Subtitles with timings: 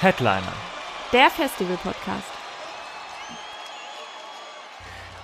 [0.00, 0.54] Headliner.
[1.12, 2.24] Der Festival-Podcast.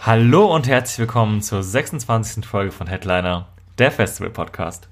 [0.02, 2.45] Hallo und herzlich willkommen zur 26.
[2.45, 4.91] Folge von Headliner, der Festival Podcast.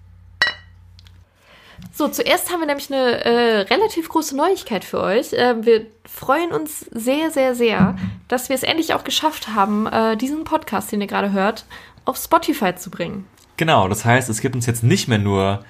[1.93, 5.35] So, zuerst haben wir nämlich eine äh, relativ große Neuigkeit für euch.
[5.35, 7.95] Ähm, wir freuen uns sehr, sehr, sehr,
[8.27, 11.67] dass wir es endlich auch geschafft haben, äh, diesen Podcast, den ihr gerade hört,
[12.07, 13.27] auf Spotify zu bringen.
[13.59, 15.63] Genau, das heißt, es gibt uns jetzt nicht mehr nur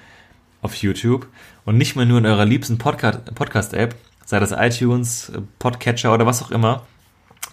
[0.63, 1.27] auf YouTube
[1.65, 6.27] und nicht mehr nur in eurer liebsten Podca- Podcast-App, sei das iTunes, äh, Podcatcher oder
[6.27, 6.83] was auch immer,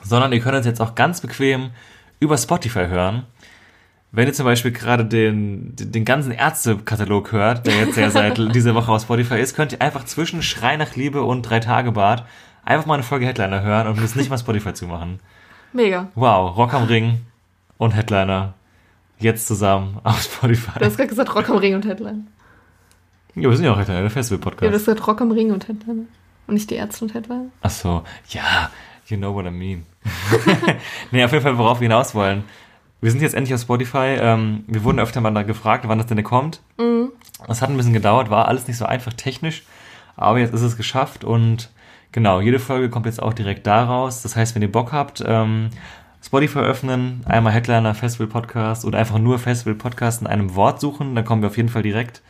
[0.03, 1.71] sondern ihr könnt uns jetzt auch ganz bequem
[2.19, 3.23] über Spotify hören.
[4.13, 8.75] Wenn ihr zum Beispiel gerade den, den ganzen Ärztekatalog hört, der jetzt ja seit dieser
[8.75, 12.25] Woche auf Spotify ist, könnt ihr einfach zwischen Schrei nach Liebe und Drei Tage Bad
[12.65, 15.19] einfach mal eine Folge Headliner hören und müsst nicht mal Spotify zumachen.
[15.71, 16.09] Mega.
[16.15, 17.21] Wow, Rock am Ring
[17.77, 18.53] und Headliner
[19.19, 20.79] jetzt zusammen auf Spotify.
[20.79, 22.27] Du hast gerade gesagt Rock am Ring und Headline.
[23.35, 24.73] Ja, wir sind ja auch Headliner, der Ja, du Festival-Podcast.
[24.73, 26.07] hast gesagt Rock am Ring und Headline.
[26.47, 27.51] Und nicht die Ärzte und Headline.
[27.61, 28.69] Ach so, ja,
[29.07, 29.85] you know what I mean.
[31.11, 32.43] nee, auf jeden Fall, worauf wir hinaus wollen.
[32.99, 34.17] Wir sind jetzt endlich auf Spotify.
[34.19, 36.61] Ähm, wir wurden öfter mal da gefragt, wann das denn kommt.
[37.47, 39.63] Das hat ein bisschen gedauert, war alles nicht so einfach technisch,
[40.15, 41.69] aber jetzt ist es geschafft und
[42.11, 44.21] genau, jede Folge kommt jetzt auch direkt da raus.
[44.21, 45.69] Das heißt, wenn ihr Bock habt, ähm,
[46.23, 51.15] Spotify öffnen, einmal Headliner Festival Podcast oder einfach nur Festival Podcast in einem Wort suchen,
[51.15, 52.21] dann kommen wir auf jeden Fall direkt.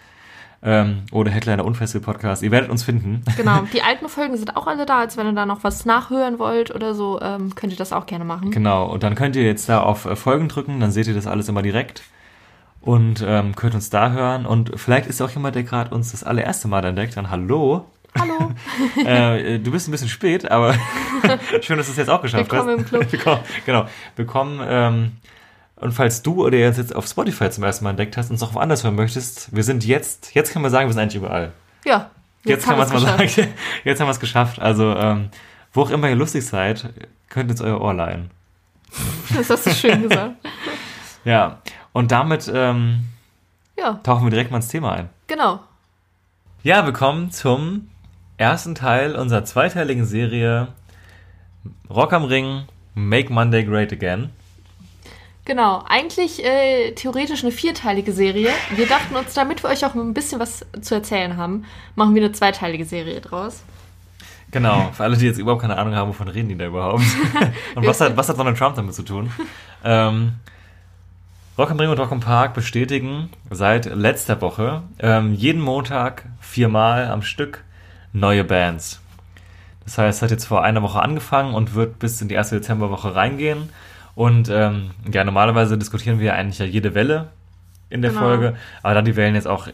[0.64, 2.44] Ähm, oder Headliner und Festival Podcast.
[2.44, 3.24] Ihr werdet uns finden.
[3.36, 3.62] Genau.
[3.74, 5.00] Die alten Folgen sind auch alle da.
[5.00, 8.06] Also wenn ihr da noch was nachhören wollt oder so, ähm, könnt ihr das auch
[8.06, 8.52] gerne machen.
[8.52, 11.26] Genau, und dann könnt ihr jetzt da auf äh, Folgen drücken, dann seht ihr das
[11.26, 12.04] alles immer direkt
[12.82, 14.46] und ähm, könnt uns da hören.
[14.46, 17.86] Und vielleicht ist auch jemand, der gerade uns das allererste Mal entdeckt, dann hallo.
[18.20, 18.52] Hallo.
[19.06, 20.74] äh, du bist ein bisschen spät, aber
[21.62, 22.80] schön, dass du es jetzt auch geschafft Willkommen hast.
[22.80, 23.12] im Club.
[23.12, 24.60] Willkommen, genau, willkommen.
[24.68, 25.12] Ähm,
[25.82, 28.44] und falls du oder jetzt jetzt auf Spotify zum ersten Mal entdeckt hast und es
[28.44, 31.52] auch woanders hören möchtest, wir sind jetzt, jetzt kann man sagen, wir sind eigentlich überall.
[31.86, 32.10] Ja.
[32.44, 33.54] Jetzt, kann haben man es mal sagen.
[33.84, 34.60] Jetzt haben wir es geschafft.
[34.60, 35.30] Also, ähm,
[35.74, 36.90] wo auch immer ihr lustig seid,
[37.30, 38.32] könnt ihr uns euer Ohr leihen.
[39.36, 40.36] Das hast du schön gesagt.
[41.24, 41.60] Ja,
[41.94, 43.04] und damit ähm,
[43.78, 45.10] Ja, tauchen wir direkt mal ins Thema ein.
[45.28, 45.60] genau.
[46.64, 47.90] Ja, willkommen zum
[48.38, 50.70] ersten Teil unserer zweiteiligen Serie
[51.92, 52.64] Rock am Ring,
[52.96, 54.32] Make Monday Great Again.
[55.46, 58.50] Genau, eigentlich äh, theoretisch eine vierteilige Serie.
[58.76, 61.66] Wir dachten uns, damit wir euch auch ein bisschen was zu erzählen haben,
[61.96, 63.64] machen wir eine zweiteilige Serie draus.
[64.52, 67.04] Genau, für alle, die jetzt überhaupt keine Ahnung haben, wovon reden die da überhaupt?
[67.76, 69.32] und was hat, was hat Donald Trump damit zu tun?
[69.84, 70.34] Ähm,
[71.58, 77.08] Rock am Ring und Rock am Park bestätigen seit letzter Woche ähm, jeden Montag viermal
[77.08, 77.64] am Stück
[78.14, 79.02] neue Bands.
[79.86, 82.56] Das heißt, es hat jetzt vor einer Woche angefangen und wird bis in die erste
[82.56, 83.70] Dezemberwoche reingehen.
[84.16, 87.30] Und ähm, ja, normalerweise diskutieren wir eigentlich ja jede Welle
[87.90, 88.24] in der Genau.
[88.24, 89.68] Folge, aber da die Wellen jetzt auch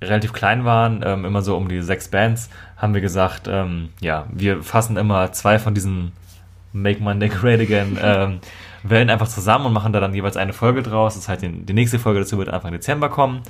[0.00, 4.26] relativ klein waren, ähm, immer so um die sechs Bands, haben wir gesagt, ähm, ja,
[4.32, 6.12] wir fassen immer zwei von diesen
[6.72, 8.40] Make Monday Great Again ähm,
[8.82, 11.14] Wellen einfach zusammen und machen da dann jeweils eine Folge draus.
[11.14, 13.42] Das heißt, die, die nächste Folge dazu wird Anfang Dezember kommen.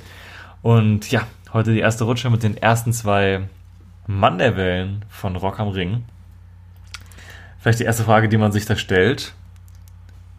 [0.61, 3.41] Und ja, heute die erste Rutsche mit den ersten zwei
[4.07, 6.05] Monday-Wellen von Rock am Ring.
[7.59, 9.33] Vielleicht die erste Frage, die man sich da stellt.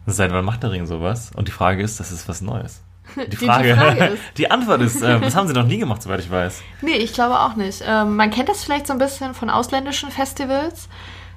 [0.07, 1.31] Seit wann macht der Ring sowas?
[1.35, 2.81] Und die Frage ist, das ist was Neues.
[3.15, 5.77] Die Die- die Frage, Frage ist- die Antwort ist, äh, das haben sie noch nie
[5.77, 6.61] gemacht, soweit ich weiß.
[6.81, 7.83] Nee, ich glaube auch nicht.
[7.87, 10.89] Ähm, man kennt das vielleicht so ein bisschen von ausländischen Festivals,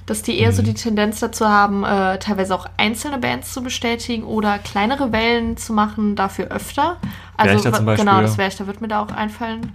[0.07, 4.25] dass die eher so die Tendenz dazu haben, äh, teilweise auch einzelne Bands zu bestätigen
[4.25, 6.97] oder kleinere Wellen zu machen, dafür öfter.
[7.37, 8.05] Also zum wa- Beispiel.
[8.07, 9.75] genau, das Werchter wird mir da auch einfallen.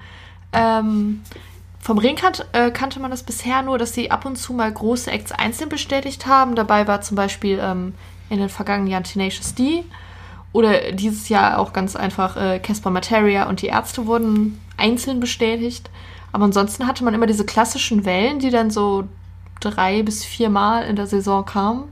[0.51, 1.21] Ähm,
[1.79, 4.71] vom Ring kan äh, kannte man das bisher nur, dass sie ab und zu mal
[4.71, 6.55] große Acts einzeln bestätigt haben.
[6.55, 7.93] Dabei war zum Beispiel ähm,
[8.29, 9.83] in den vergangenen Jahren Tenacious D.
[10.51, 15.89] Oder dieses Jahr auch ganz einfach äh, Casper Materia und die Ärzte wurden einzeln bestätigt.
[16.31, 19.05] Aber ansonsten hatte man immer diese klassischen Wellen, die dann so
[19.59, 21.85] drei bis viermal in der Saison kamen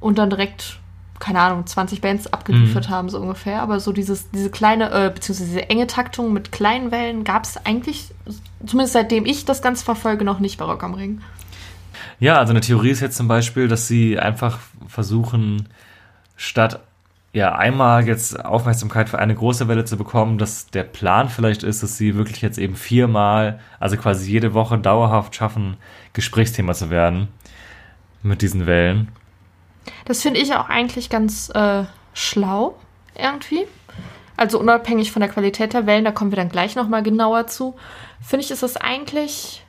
[0.00, 0.78] und dann direkt,
[1.18, 3.62] keine Ahnung, 20 Bands abgeliefert haben, so ungefähr.
[3.62, 7.56] Aber so dieses, diese kleine, äh, beziehungsweise diese enge Taktung mit kleinen Wellen gab es
[7.64, 8.12] eigentlich,
[8.66, 11.20] zumindest seitdem ich das Ganze verfolge, noch nicht bei Rock am Ring.
[12.20, 15.68] Ja, also eine Theorie ist jetzt zum Beispiel, dass sie einfach versuchen,
[16.36, 16.80] statt
[17.34, 21.82] ja, einmal jetzt Aufmerksamkeit für eine große Welle zu bekommen, dass der Plan vielleicht ist,
[21.82, 25.76] dass sie wirklich jetzt eben viermal, also quasi jede Woche dauerhaft schaffen,
[26.12, 27.26] Gesprächsthema zu werden
[28.22, 29.08] mit diesen Wellen.
[30.04, 32.76] Das finde ich auch eigentlich ganz äh, schlau,
[33.16, 33.66] irgendwie.
[34.36, 37.74] Also unabhängig von der Qualität der Wellen, da kommen wir dann gleich nochmal genauer zu.
[38.22, 39.63] Finde ich, ist es eigentlich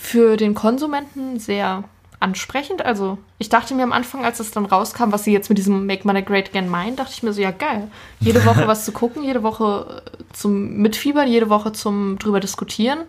[0.00, 1.84] für den Konsumenten sehr
[2.20, 2.84] ansprechend.
[2.84, 5.86] Also ich dachte mir am Anfang, als es dann rauskam, was sie jetzt mit diesem
[5.86, 7.90] Make Money Great Again meinen, dachte ich mir so, ja geil.
[8.20, 13.00] Jede Woche was zu gucken, jede Woche äh, zum Mitfiebern, jede Woche zum drüber diskutieren.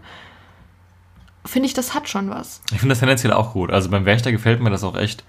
[1.46, 2.62] Finde ich, das hat schon was.
[2.72, 3.72] Ich finde das tendenziell auch gut.
[3.72, 5.24] Also beim Wächter gefällt mir das auch echt,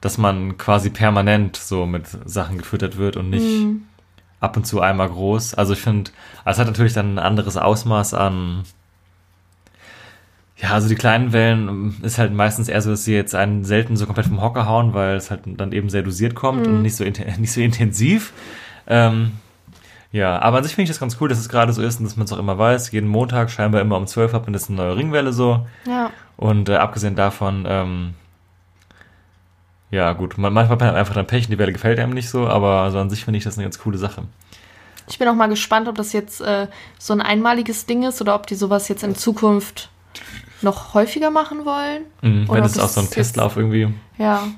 [0.00, 3.86] dass man quasi permanent so mit Sachen gefüttert wird und nicht Mhm.
[4.40, 5.54] ab und zu einmal groß.
[5.54, 6.10] Also ich finde,
[6.44, 8.64] es hat natürlich dann ein anderes Ausmaß an.
[10.62, 13.64] Ja, also die kleinen Wellen ähm, ist halt meistens eher so, dass sie jetzt einen
[13.64, 16.82] selten so komplett vom Hocker hauen, weil es halt dann eben sehr dosiert kommt und
[16.82, 17.04] nicht so,
[17.38, 18.32] nicht so intensiv.
[18.86, 19.32] Ähm,
[20.12, 22.04] ja, aber an sich finde ich das ganz cool, dass es gerade so ist und
[22.04, 22.92] dass man es auch immer weiß.
[22.92, 25.66] Jeden Montag, scheinbar immer um 12 hat man jetzt eine neue Ringwelle so.
[25.84, 26.10] Ja.
[26.36, 28.14] Und äh, abgesehen davon, ähm,
[29.90, 32.28] ja gut, man, manchmal hat man einfach dann Pech und die Welle gefällt einem nicht
[32.28, 34.22] so, aber also an sich finde ich das eine ganz coole Sache.
[35.08, 36.68] Ich bin auch mal gespannt, ob das jetzt äh,
[36.98, 39.90] so ein einmaliges Ding ist oder ob die sowas jetzt in Zukunft
[40.62, 42.02] noch häufiger machen wollen.
[42.22, 43.92] Mhm, wenn das auch so ein Testlauf irgendwie.
[44.18, 44.48] Ja.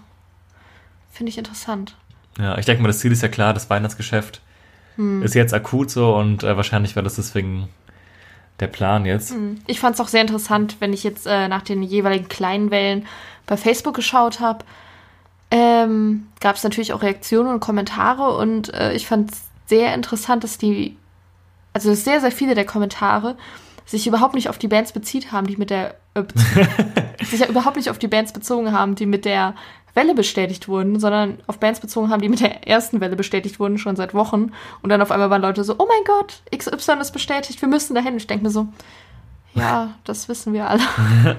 [1.12, 1.96] Finde ich interessant.
[2.38, 4.40] Ja, ich denke mal, das Ziel ist ja klar, das Weihnachtsgeschäft
[4.96, 5.22] Hm.
[5.22, 7.68] ist jetzt akut so und äh, wahrscheinlich war das deswegen
[8.60, 9.34] der Plan jetzt.
[9.66, 13.06] Ich fand es auch sehr interessant, wenn ich jetzt äh, nach den jeweiligen kleinen Wellen
[13.46, 14.64] bei Facebook geschaut habe.
[15.50, 20.44] Ähm, Gab es natürlich auch Reaktionen und Kommentare und äh, ich fand es sehr interessant,
[20.44, 20.96] dass die,
[21.72, 23.36] also dass sehr, sehr viele der Kommentare
[23.84, 26.24] sich überhaupt nicht auf die Bands bezieht haben, die mit der, äh,
[27.24, 29.54] sich ja überhaupt nicht auf die Bands bezogen haben, die mit der
[29.94, 33.78] Welle bestätigt wurden, sondern auf Bands bezogen haben, die mit der ersten Welle bestätigt wurden,
[33.78, 34.50] schon seit Wochen.
[34.82, 37.94] Und dann auf einmal waren Leute so, oh mein Gott, XY ist bestätigt, wir müssen
[37.94, 38.16] dahin.
[38.16, 38.66] Ich denke mir so,
[39.54, 40.82] ja, das wissen wir alle.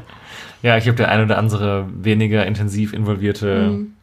[0.62, 3.95] Ja, ich habe der ein oder andere weniger intensiv involvierte Mhm.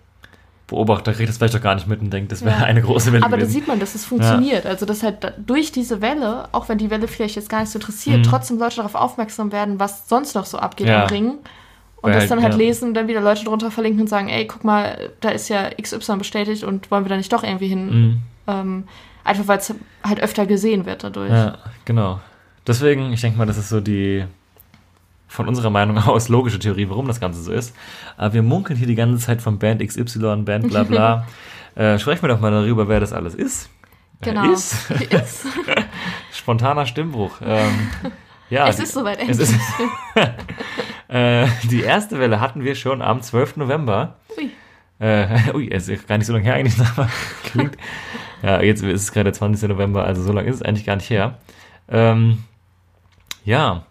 [0.73, 2.65] Beobachter kriegt das vielleicht doch gar nicht mit und denkt, das wäre Ja.
[2.65, 3.53] eine große Welle Aber da gewesen.
[3.53, 4.67] sieht man, dass es funktioniert.
[4.67, 7.71] Also, dass halt da- durch diese Welle, auch wenn die Welle vielleicht jetzt gar nicht
[7.71, 8.23] so interessiert, Mhm.
[8.25, 11.03] trotzdem Leute darauf aufmerksam werden, was sonst noch so abgeht Ja.
[11.05, 11.29] am Ring.
[11.31, 12.59] Und Weil das halt, dann halt ja.
[12.59, 15.71] lesen und dann wieder Leute drunter verlinken und sagen, ey, guck mal, da ist ja
[15.81, 17.87] XY bestätigt und wollen wir da nicht doch irgendwie hin?
[17.87, 18.19] Mhm.
[18.49, 18.85] Ähm,
[19.23, 19.73] einfach weil es
[20.03, 21.31] halt öfter gesehen wird dadurch.
[21.31, 22.19] Ja, genau.
[22.67, 24.25] Deswegen, ich denke mal, das ist so die
[25.33, 27.75] von unserer Meinung aus logische Theorie, warum das Ganze so ist.
[28.17, 31.27] Aber wir munkeln hier die ganze Zeit von Band XY, Band bla bla.
[31.75, 33.71] äh, sprechen wir doch mal darüber, wer das alles ist.
[34.21, 34.53] Genau.
[34.53, 34.91] Ist.
[34.91, 35.47] ist.
[36.33, 37.41] Spontaner Stimmbruch.
[37.45, 37.91] Ähm,
[38.51, 39.41] ja, es die, ist soweit endlich.
[39.41, 39.55] ist,
[41.09, 43.57] äh, die erste Welle hatten wir schon am 12.
[43.57, 44.17] November.
[44.39, 44.51] Ui.
[45.01, 47.09] Äh, ui, es ist gar nicht so lange her eigentlich, aber
[47.45, 47.77] klingt.
[48.43, 49.69] Ja, jetzt ist es gerade der 20.
[49.69, 51.39] November, also so lange ist es eigentlich gar nicht her.
[51.89, 52.45] Ähm,
[53.45, 53.87] ja.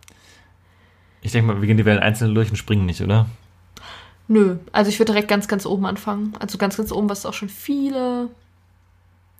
[1.21, 3.27] Ich denke mal, wir gehen die Wellen einzeln durch und springen nicht, oder?
[4.27, 6.33] Nö, also ich würde direkt ganz, ganz oben anfangen.
[6.39, 8.29] Also ganz, ganz oben, was auch schon viele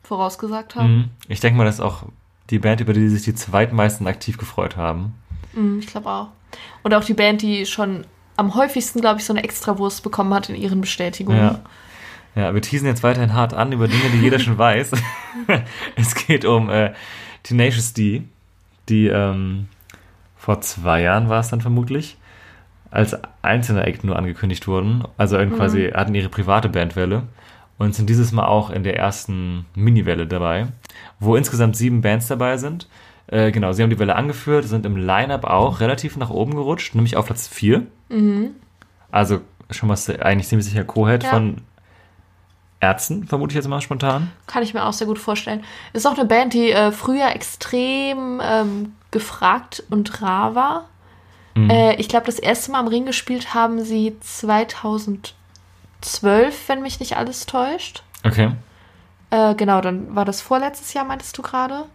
[0.04, 0.96] vorausgesagt haben.
[0.96, 1.06] Mhm.
[1.28, 2.04] Ich denke mal, das ist auch
[2.50, 5.14] die Band, über die sich die zweitmeisten aktiv gefreut haben.
[5.54, 6.28] Mhm, ich glaube auch.
[6.84, 8.06] Und auch die Band, die schon
[8.36, 11.40] am häufigsten, glaube ich, so eine Extrawurst bekommen hat in ihren Bestätigungen.
[11.40, 11.60] Ja.
[12.34, 14.92] Ja, wir teasen jetzt weiterhin hart an über Dinge, die jeder schon weiß.
[15.96, 16.94] es geht um äh,
[17.44, 18.24] Tenacious D,
[18.88, 19.68] die ähm,
[20.42, 22.18] vor zwei Jahren war es dann vermutlich,
[22.90, 25.04] als einzelner Act nur angekündigt wurden.
[25.18, 25.52] Also Mhm.
[25.56, 27.24] quasi hatten ihre private Bandwelle
[27.78, 30.68] und sind dieses Mal auch in der ersten Mini-Welle dabei,
[31.20, 32.88] wo insgesamt sieben Bands dabei sind.
[33.28, 36.96] Äh, genau, sie haben die Welle angeführt, sind im Line-Up auch relativ nach oben gerutscht,
[36.96, 37.84] nämlich auf Platz 4.
[39.12, 41.30] Also schon mal eigentlich ziemlich sicher Co-Head Ja.
[41.30, 41.58] von
[42.82, 44.32] Ärzten, vermute ich jetzt mal spontan.
[44.48, 45.64] Kann ich mir auch sehr gut vorstellen.
[45.94, 50.90] Ist auch eine Band, die äh, früher extrem ähm, gefragt und rar war.
[51.56, 51.70] Mhm.
[51.70, 55.34] Äh, ich glaube, das erste Mal am Ring gespielt haben sie 2012,
[56.68, 58.04] wenn mich nicht alles täuscht.
[58.26, 58.52] Okay.
[59.30, 61.86] Äh, genau, dann war das vorletztes Jahr, meintest du gerade.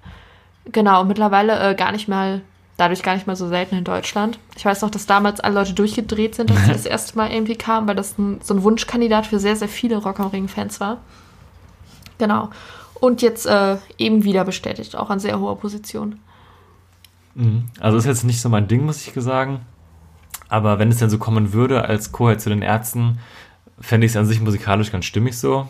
[0.66, 2.42] Genau, und mittlerweile äh, gar nicht mal,
[2.76, 4.38] dadurch gar nicht mal so selten in Deutschland.
[4.56, 7.56] Ich weiß noch, dass damals alle Leute durchgedreht sind, als sie das erste Mal irgendwie
[7.56, 10.98] kamen, weil das ein, so ein Wunschkandidat für sehr, sehr viele Rock am Ring-Fans war.
[12.18, 12.50] Genau.
[12.94, 16.18] Und jetzt äh, eben wieder bestätigt, auch an sehr hoher Position.
[17.34, 17.66] Mhm.
[17.80, 19.60] Also ist jetzt nicht so mein Ding, muss ich sagen.
[20.48, 23.18] Aber wenn es denn so kommen würde als Co-Head zu den Ärzten,
[23.80, 25.68] fände ich es an sich musikalisch ganz stimmig so.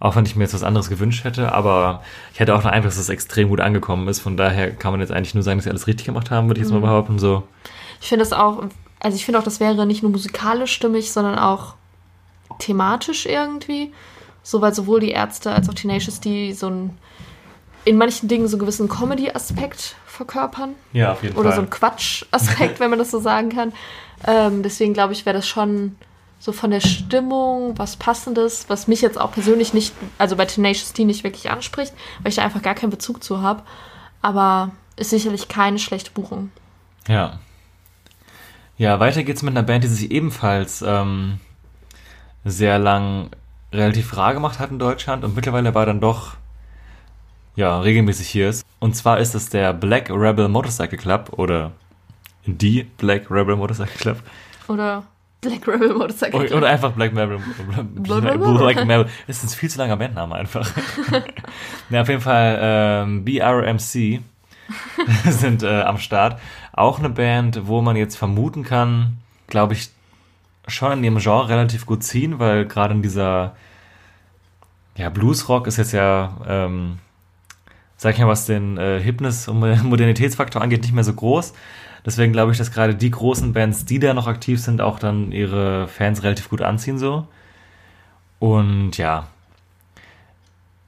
[0.00, 2.02] Auch wenn ich mir jetzt was anderes gewünscht hätte, aber
[2.32, 4.20] ich hätte auch den Eindruck, dass es extrem gut angekommen ist.
[4.20, 6.58] Von daher kann man jetzt eigentlich nur sagen, dass sie alles richtig gemacht haben, würde
[6.58, 7.18] ich jetzt mal behaupten.
[7.18, 7.42] So.
[8.00, 8.64] Ich finde das auch,
[8.98, 11.74] also ich finde auch, das wäre nicht nur musikalisch stimmig, sondern auch
[12.58, 13.92] thematisch irgendwie.
[14.42, 16.98] So, weil sowohl die Ärzte als auch Tenacious D so ein,
[17.84, 20.70] in manchen Dingen so einen gewissen Comedy-Aspekt verkörpern.
[20.94, 21.56] Ja, auf jeden Oder Fall.
[21.56, 23.74] so ein Quatsch-Aspekt, wenn man das so sagen kann.
[24.26, 25.96] Ähm, deswegen glaube ich, wäre das schon
[26.40, 30.94] so von der Stimmung was Passendes, was mich jetzt auch persönlich nicht, also bei Tenacious
[30.94, 31.92] D nicht wirklich anspricht,
[32.22, 33.62] weil ich da einfach gar keinen Bezug zu habe.
[34.22, 36.50] Aber ist sicherlich keine schlechte Buchung.
[37.06, 37.38] Ja.
[38.78, 41.40] Ja, weiter geht's mit einer Band, die sich ebenfalls ähm,
[42.44, 43.30] sehr lang
[43.72, 46.36] relativ rar gemacht hat in Deutschland und mittlerweile aber dann doch
[47.54, 48.64] ja, regelmäßig hier ist.
[48.78, 51.72] Und zwar ist es der Black Rebel Motorcycle Club oder
[52.46, 54.22] die Black Rebel Motorcycle Club.
[54.68, 55.04] Oder
[55.40, 56.38] Black Rebel Motorcycle.
[56.38, 56.58] Oder, Club.
[56.58, 57.38] oder einfach Black Marble.
[57.94, 59.10] Black Marble.
[59.26, 60.70] Das ist ein viel zu langer Bandname einfach.
[61.90, 64.20] ja, auf jeden Fall ähm, BRMC
[65.24, 66.40] sind äh, am Start.
[66.72, 69.90] Auch eine Band, wo man jetzt vermuten kann, glaube ich,
[70.68, 73.56] schon in ihrem Genre relativ gut ziehen, weil gerade in dieser
[74.96, 76.98] ja, Bluesrock ist jetzt ja, ähm,
[78.00, 81.52] sag ich mal, was den äh, Hipness- und Modernitätsfaktor angeht, nicht mehr so groß.
[82.06, 85.32] Deswegen glaube ich, dass gerade die großen Bands, die da noch aktiv sind, auch dann
[85.32, 87.28] ihre Fans relativ gut anziehen so.
[88.38, 89.26] Und ja,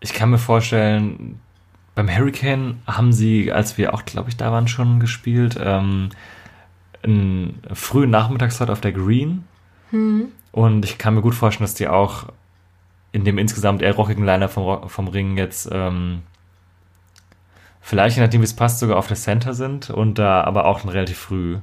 [0.01, 1.39] ich kann mir vorstellen,
[1.95, 6.09] beim Hurricane haben sie, als wir auch, glaube ich, da waren, schon gespielt, ähm,
[7.03, 9.45] einen frühen Nachmittagsslot auf der Green.
[10.51, 12.29] Und ich kann mir gut vorstellen, dass die auch
[13.13, 16.23] in dem insgesamt eher rockigen Liner vom, vom Ring jetzt ähm,
[17.83, 20.81] vielleicht, je nachdem wie es passt, sogar auf der Center sind und da aber auch
[20.81, 21.59] dann relativ früh.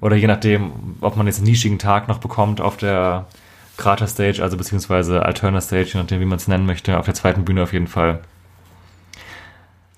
[0.00, 3.26] Oder je nachdem, ob man jetzt einen nischigen Tag noch bekommt auf der
[3.78, 7.14] Krater Stage, also beziehungsweise Alterna Stage, je nachdem, wie man es nennen möchte, auf der
[7.14, 8.20] zweiten Bühne auf jeden Fall.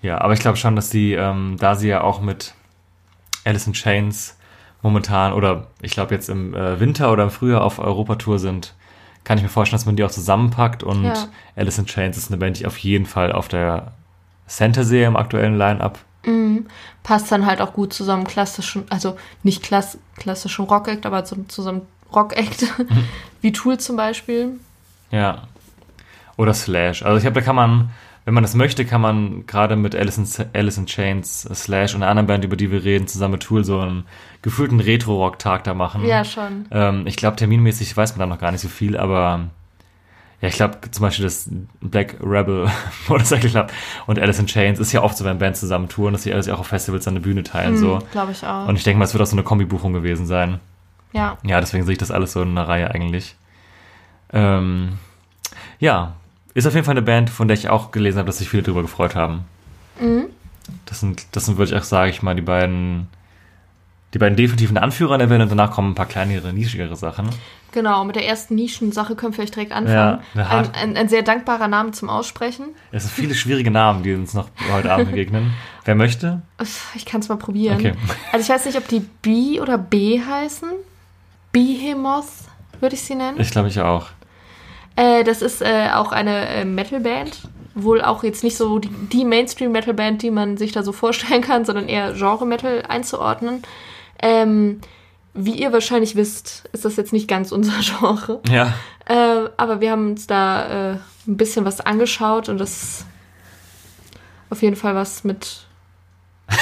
[0.00, 2.55] Ja, aber ich glaube schon, dass die, ähm, da sie ja auch mit
[3.45, 4.37] Alice in Chains
[4.83, 8.75] momentan oder ich glaube jetzt im äh, Winter oder im Frühjahr auf Europatour sind,
[9.25, 11.27] kann ich mir vorstellen, dass man die auch zusammenpackt und Ja.
[11.57, 13.93] Alice in Chains ist eine Band, die auf jeden Fall auf der
[14.85, 15.99] Sehe im aktuellen Line-Up.
[17.02, 21.83] Passt dann halt auch gut zusammen klassischen, also nicht klass, klassischen Rock-Act, aber zu, zusammen
[22.14, 22.67] Rock-Act,
[23.40, 24.59] wie Tool zum Beispiel.
[25.11, 25.45] Ja.
[26.37, 27.02] Oder Slash.
[27.02, 27.90] Also ich glaube, da kann man,
[28.26, 32.02] wenn man das möchte, kann man gerade mit Alice in, Alice in Chains, Slash und
[32.02, 34.05] einer anderen Band, über die wir reden, zusammen mit Tool so einen
[34.43, 36.05] gefühlten Retro-Rock-Tag da machen.
[36.05, 36.67] Ja, schon.
[36.71, 39.49] Ähm, ich glaube, terminmäßig weiß man da noch gar nicht so viel, aber
[40.40, 41.49] ja, ich glaube zum Beispiel das
[41.80, 42.71] Black Rebel
[43.09, 43.73] Motorcycle Club
[44.07, 46.49] und Alice in Chains ist ja oft so, wenn Bands zusammen touren, dass sie alles
[46.49, 47.76] auch auf Festivals eine Bühne teilen.
[47.76, 47.99] so.
[48.12, 48.68] Glaube ich auch.
[48.68, 50.61] Und ich denke mal, es wird auch so eine Kombibuchung gewesen sein.
[51.12, 51.37] ja.
[51.42, 53.35] Ja, deswegen sehe ich das alles so in einer Reihe eigentlich.
[54.33, 54.99] Ähm,
[55.80, 56.14] ja,
[56.54, 58.62] ist auf jeden Fall eine Band, von der ich auch gelesen habe, dass sich viele
[58.62, 59.45] drüber gefreut haben.
[60.87, 63.09] Das sind, das sind wirklich auch, sage ich mal, die beiden,
[64.15, 67.29] die beiden definitiven Anführer der Welt und danach kommen ein paar kleinere, nischigere Sachen.
[67.73, 70.21] Genau, mit der ersten Nischensache können wir vielleicht direkt anfangen.
[70.35, 72.69] Ja, ein, ein, ein sehr dankbarer Name zum Aussprechen.
[72.93, 75.53] Es sind viele schwierige Namen, die uns noch heute Abend begegnen.
[75.85, 76.43] Wer möchte?
[76.95, 77.77] Ich kann es mal probieren.
[77.77, 77.93] Okay.
[78.33, 80.69] Also ich weiß nicht, ob die B oder B heißen.
[81.53, 82.25] Behemoth
[82.81, 83.38] würde ich sie nennen.
[83.38, 84.07] Ich glaube, ich auch.
[84.97, 87.49] Äh, das ist äh, auch eine äh, Metalband.
[87.75, 91.65] Wohl auch jetzt nicht so die, die Mainstream-Metal-Band, die man sich da so vorstellen kann,
[91.65, 93.62] sondern eher Genre-Metal einzuordnen.
[94.23, 94.81] Ähm,
[95.35, 98.41] wie ihr wahrscheinlich wisst, ist das jetzt nicht ganz unser Genre.
[98.49, 98.75] Ja.
[99.07, 103.07] Äh, aber wir haben uns da äh, ein bisschen was angeschaut und das ist
[104.51, 105.67] auf jeden Fall was mit.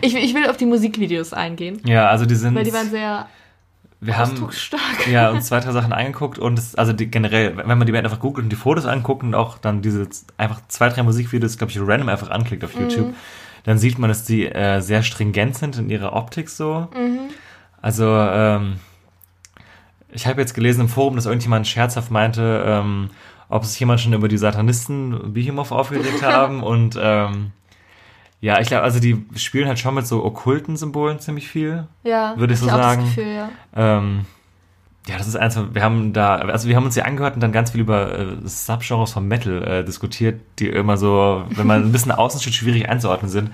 [0.00, 2.54] ich, ich will auf die Musikvideos eingehen, Ja, also die sind.
[2.54, 3.26] weil die waren sehr
[4.00, 4.48] wir haben
[5.10, 8.04] ja, uns zwei, drei Sachen angeguckt und es, also die, generell, wenn man die Band
[8.04, 10.06] einfach googelt und die Fotos anguckt und auch dann diese
[10.36, 13.14] einfach zwei, drei Musikvideos, glaube ich, random einfach anklickt auf YouTube,
[13.66, 16.86] dann sieht man, dass die äh, sehr stringent sind in ihrer Optik so.
[17.82, 18.76] Also, ähm,
[20.12, 23.10] ich habe jetzt gelesen im Forum, dass irgendjemand scherzhaft meinte, ähm,
[23.48, 27.50] ob sich jemand schon über die Satanisten Behemoth aufgeregt haben und ähm,
[28.40, 31.88] ja, ich glaube, also die spielen halt schon mit so okkulten Symbolen ziemlich viel.
[32.04, 33.02] Ja, Würde ich so sagen.
[33.02, 33.48] Das Gefühl, ja.
[33.74, 34.26] Ähm,
[35.08, 37.52] ja, das ist eins, wir haben da, also wir haben uns ja angehört und dann
[37.52, 41.92] ganz viel über äh, Subgenres von Metal äh, diskutiert, die immer so, wenn man ein
[41.92, 43.50] bisschen außen steht, schwierig einzuordnen sind.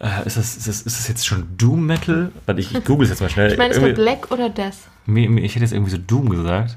[0.00, 2.30] Äh, ist, das, ist, das, ist das jetzt schon Doom Metal?
[2.46, 3.50] Warte, ich, ich google es jetzt mal schnell.
[3.50, 4.74] Ich meine, war Irgendwie- Black oder Death.
[5.06, 6.76] mir, mir, ich hätte jetzt irgendwie so Doom gesagt.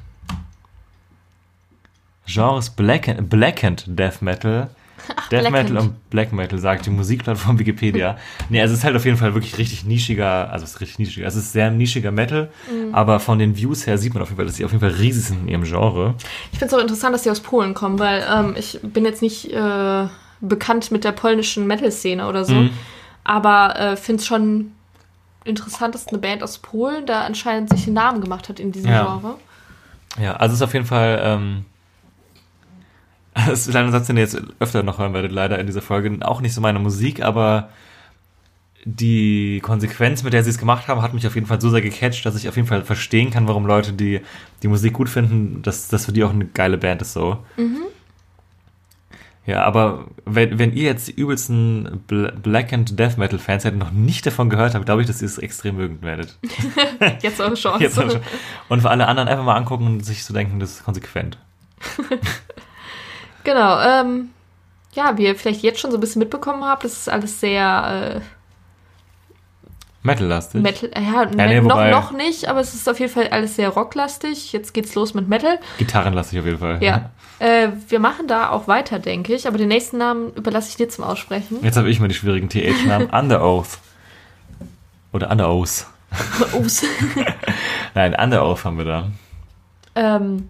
[2.25, 4.70] Genres Black, Blackened Death Metal.
[5.31, 5.51] Death Blackened.
[5.51, 8.17] Metal und Black Metal, sagt die Musikplattform Wikipedia.
[8.50, 11.00] nee, also es ist halt auf jeden Fall wirklich richtig nischiger, also es ist richtig
[11.00, 12.93] nischiger, es ist sehr nischiger Metal, Mhm.
[12.93, 15.00] aber von den Views her sieht man auf jeden Fall, dass sie auf jeden Fall
[15.00, 16.15] riesig sind in ihrem Genre.
[16.51, 19.22] Ich finde es auch interessant, dass die aus Polen kommen, weil ähm, ich bin jetzt
[19.22, 20.08] nicht äh,
[20.41, 22.72] bekannt mit der polnischen Metal-Szene oder so, Mhm.
[23.24, 24.72] aber äh, finde es schon
[25.46, 28.91] interessant, dass eine Band aus Polen da anscheinend sich einen Namen gemacht hat in diesem
[28.91, 29.03] Ja.
[29.05, 29.36] Genre.
[30.22, 31.65] Ja, also es ist auf jeden Fall, ähm,
[33.48, 36.18] das ist ein Satz, den ihr jetzt öfter noch hören werdet, leider in dieser Folge.
[36.22, 37.70] Auch nicht so meine Musik, aber
[38.84, 41.82] die Konsequenz, mit der sie es gemacht haben, hat mich auf jeden Fall so sehr
[41.82, 44.22] gecatcht, dass ich auf jeden Fall verstehen kann, warum Leute, die
[44.64, 47.38] die Musik gut finden, dass das für die auch eine geile Band ist so.
[49.46, 53.80] Ja, aber wenn, wenn ihr jetzt die übelsten Bl Black and Death Metal Fans hättet
[53.80, 56.38] noch nicht davon gehört habt, glaube ich, dass ihr es extrem mögen werdet.
[57.22, 57.84] Jetzt eure Chance.
[57.84, 58.22] Jetzt auch schon.
[58.70, 61.38] und für alle anderen einfach mal angucken und sich so denken, das ist konsequent.
[63.44, 64.30] Genau, ähm,
[64.94, 68.22] ja, wie ihr vielleicht jetzt schon so ein bisschen mitbekommen habt, das ist alles sehr
[70.04, 70.60] Metal-lastig.
[70.60, 73.56] äh, Metal, äh, ja, nee, noch, noch nicht, aber es ist auf jeden Fall alles
[73.56, 74.52] sehr rocklastig.
[74.52, 75.60] Jetzt geht's los mit Metal.
[75.78, 76.82] Gitarrenlastig auf jeden Fall.
[76.82, 77.12] Ja.
[77.40, 80.90] Äh, wir machen da auch weiter, denke ich, aber den nächsten Namen überlasse ich dir
[80.90, 81.60] zum Aussprechen.
[81.62, 83.10] Jetzt habe ich mal die schwierigen TH-Namen.
[83.12, 83.78] Under Oath.
[85.14, 85.86] Oder Under Oath.
[87.94, 89.08] Nein, Under Oath haben wir da.
[89.96, 90.50] ähm,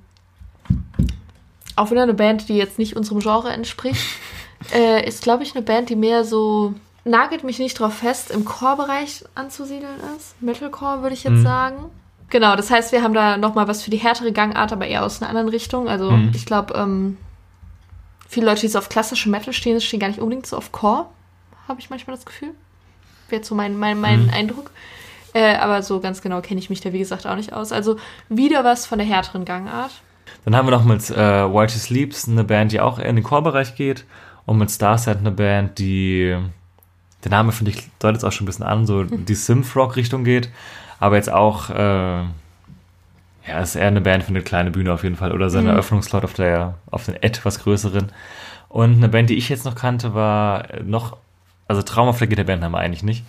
[1.82, 4.02] auch wieder eine Band, die jetzt nicht unserem Genre entspricht,
[4.74, 6.74] äh, ist, glaube ich, eine Band, die mehr so,
[7.04, 10.42] nagelt mich nicht drauf fest, im Core-Bereich anzusiedeln ist.
[10.42, 11.44] Metalcore, würde ich jetzt Mhm.
[11.44, 11.76] sagen.
[12.30, 15.22] Genau, das heißt, wir haben da nochmal was für die härtere Gangart, aber eher aus
[15.22, 15.90] einer anderen Richtung.
[15.90, 16.32] Also, Mhm.
[16.34, 17.18] ich glaube, ähm,
[18.30, 21.08] viele Leute, die so auf klassische Metal stehen, stehen gar nicht unbedingt so auf Core,
[21.68, 22.52] habe ich manchmal das Gefühl.
[23.30, 24.30] Wäre so mein, mein, mein Mhm.
[24.30, 24.72] Eindruck.
[25.34, 27.72] Äh, aber so ganz genau kenne ich mich da, wie gesagt, auch nicht aus.
[27.72, 27.98] Also
[28.30, 29.92] wieder was von der härteren Gangart.
[30.46, 31.16] Dann haben wir noch mit äh,
[31.54, 34.06] White Sleeps eine Band, die auch eher in den Core-Bereich geht.
[34.46, 36.36] Und mit Starset eine Band, die,
[37.24, 40.50] der Name finde ich, deutet es auch schon ein bisschen an, so die Synth-Rock-Richtung geht.
[41.00, 42.24] Aber jetzt auch, äh,
[43.48, 45.32] ja, ist eher eine Band für eine kleine Bühne auf jeden Fall.
[45.32, 45.76] Oder seine Mhm.
[45.76, 48.12] Eröffnungslot auf der, auf den etwas größeren.
[48.70, 51.18] Und eine Band, die ich jetzt noch kannte, war noch,
[51.68, 53.24] also Traumafleck geht der Bandname eigentlich nicht.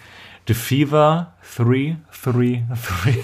[0.48, 2.64] The Fever 3, 3,
[3.04, 3.14] 3.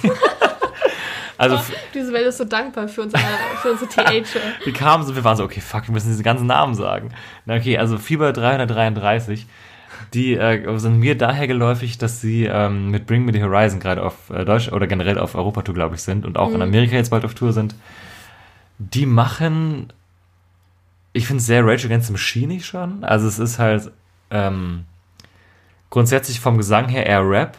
[1.38, 3.22] also f- Diese Welt ist so dankbar für unsere,
[3.62, 3.88] für unsere
[4.24, 4.36] TH.
[4.64, 7.10] wir kamen so, wir waren so, okay, fuck, wir müssen diese ganzen Namen sagen.
[7.46, 9.46] Na, okay, also Fieber 333,
[10.14, 14.02] die äh, sind mir daher geläufig, dass sie ähm, mit Bring Me the Horizon gerade
[14.02, 17.10] auf äh, Deutsch oder generell auf Europatour, glaube ich, sind und auch in Amerika jetzt
[17.10, 17.74] bald auf Tour sind.
[18.78, 19.92] Die machen,
[21.12, 23.02] ich finde es sehr Rage Against the Machine schon.
[23.04, 23.90] Also es ist halt
[24.30, 24.84] ähm,
[25.90, 27.56] grundsätzlich vom Gesang her eher Rap,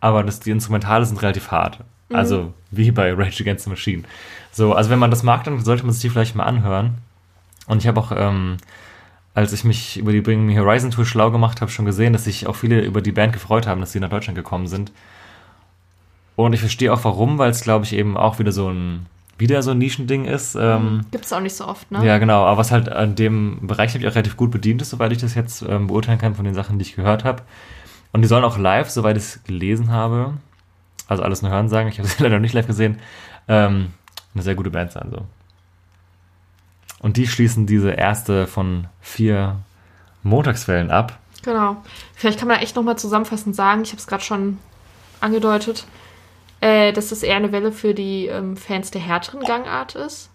[0.00, 1.78] aber das, die Instrumentale sind relativ hart.
[2.14, 4.02] Also wie bei Rage Against the Machine.
[4.50, 6.98] So, also wenn man das mag, dann sollte man sich die vielleicht mal anhören.
[7.66, 8.56] Und ich habe auch, ähm,
[9.34, 12.24] als ich mich über die Bring Me Horizon Tour schlau gemacht habe, schon gesehen, dass
[12.24, 14.92] sich auch viele über die Band gefreut haben, dass sie nach Deutschland gekommen sind.
[16.36, 19.06] Und ich verstehe auch warum, weil es, glaube ich, eben auch wieder so ein,
[19.38, 20.54] wieder so ein Nischending ist.
[20.54, 22.04] Ähm, Gibt es auch nicht so oft, ne?
[22.06, 22.44] ja, genau.
[22.44, 25.34] Aber was halt an dem Bereich nämlich auch relativ gut bedient ist, soweit ich das
[25.34, 27.42] jetzt ähm, beurteilen kann von den Sachen, die ich gehört habe.
[28.12, 30.34] Und die sollen auch live, soweit ich es gelesen habe,
[31.08, 32.98] also alles nur hören sagen, ich habe es leider noch nicht live gesehen,
[33.48, 33.92] ähm,
[34.34, 35.08] eine sehr gute Band sein.
[35.10, 35.26] So.
[37.00, 39.56] Und die schließen diese erste von vier
[40.22, 41.18] Montagswellen ab.
[41.42, 41.76] Genau.
[42.14, 44.58] Vielleicht kann man echt nochmal zusammenfassend sagen, ich habe es gerade schon
[45.20, 45.84] angedeutet,
[46.60, 50.30] äh, dass das eher eine Welle für die ähm, Fans der härteren Gangart ist.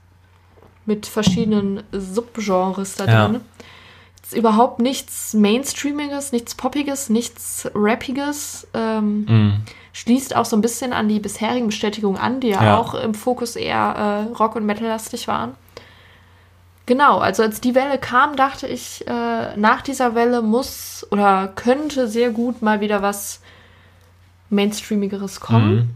[0.86, 3.36] Mit verschiedenen Subgenres da Ja.
[4.30, 8.68] Ist überhaupt nichts Mainstreamiges, nichts Poppiges, nichts Rappiges.
[8.74, 9.54] Ähm, Mm.
[9.94, 12.78] schließt auch so ein bisschen an die bisherigen Bestätigungen an, die ja, Ja.
[12.78, 15.56] auch im Fokus eher äh, Rock- und Metal-lastig waren.
[16.88, 22.08] Genau, also als die Welle kam, dachte ich, äh, nach dieser Welle muss oder könnte
[22.10, 23.40] sehr gut mal wieder was
[24.50, 25.76] Mainstreamigeres kommen.
[25.76, 25.90] Mhm.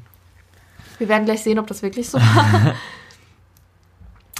[1.00, 2.76] Wir werden gleich sehen, ob das wirklich so war.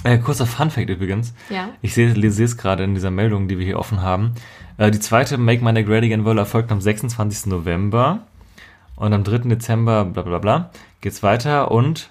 [0.04, 1.32] Äh, kurzer Fun-Fact übrigens.
[1.48, 1.70] ja.
[1.80, 4.34] Ich sehe es gerade in dieser Meldung, die wir hier offen haben.
[4.78, 7.46] Äh, die zweite Make My Neck Ready Again Welle erfolgt am 26.
[7.46, 8.20] November.
[8.96, 9.48] Und am 3.
[9.48, 11.70] Dezember, bla bla bla, geht's weiter.
[11.70, 12.10] Und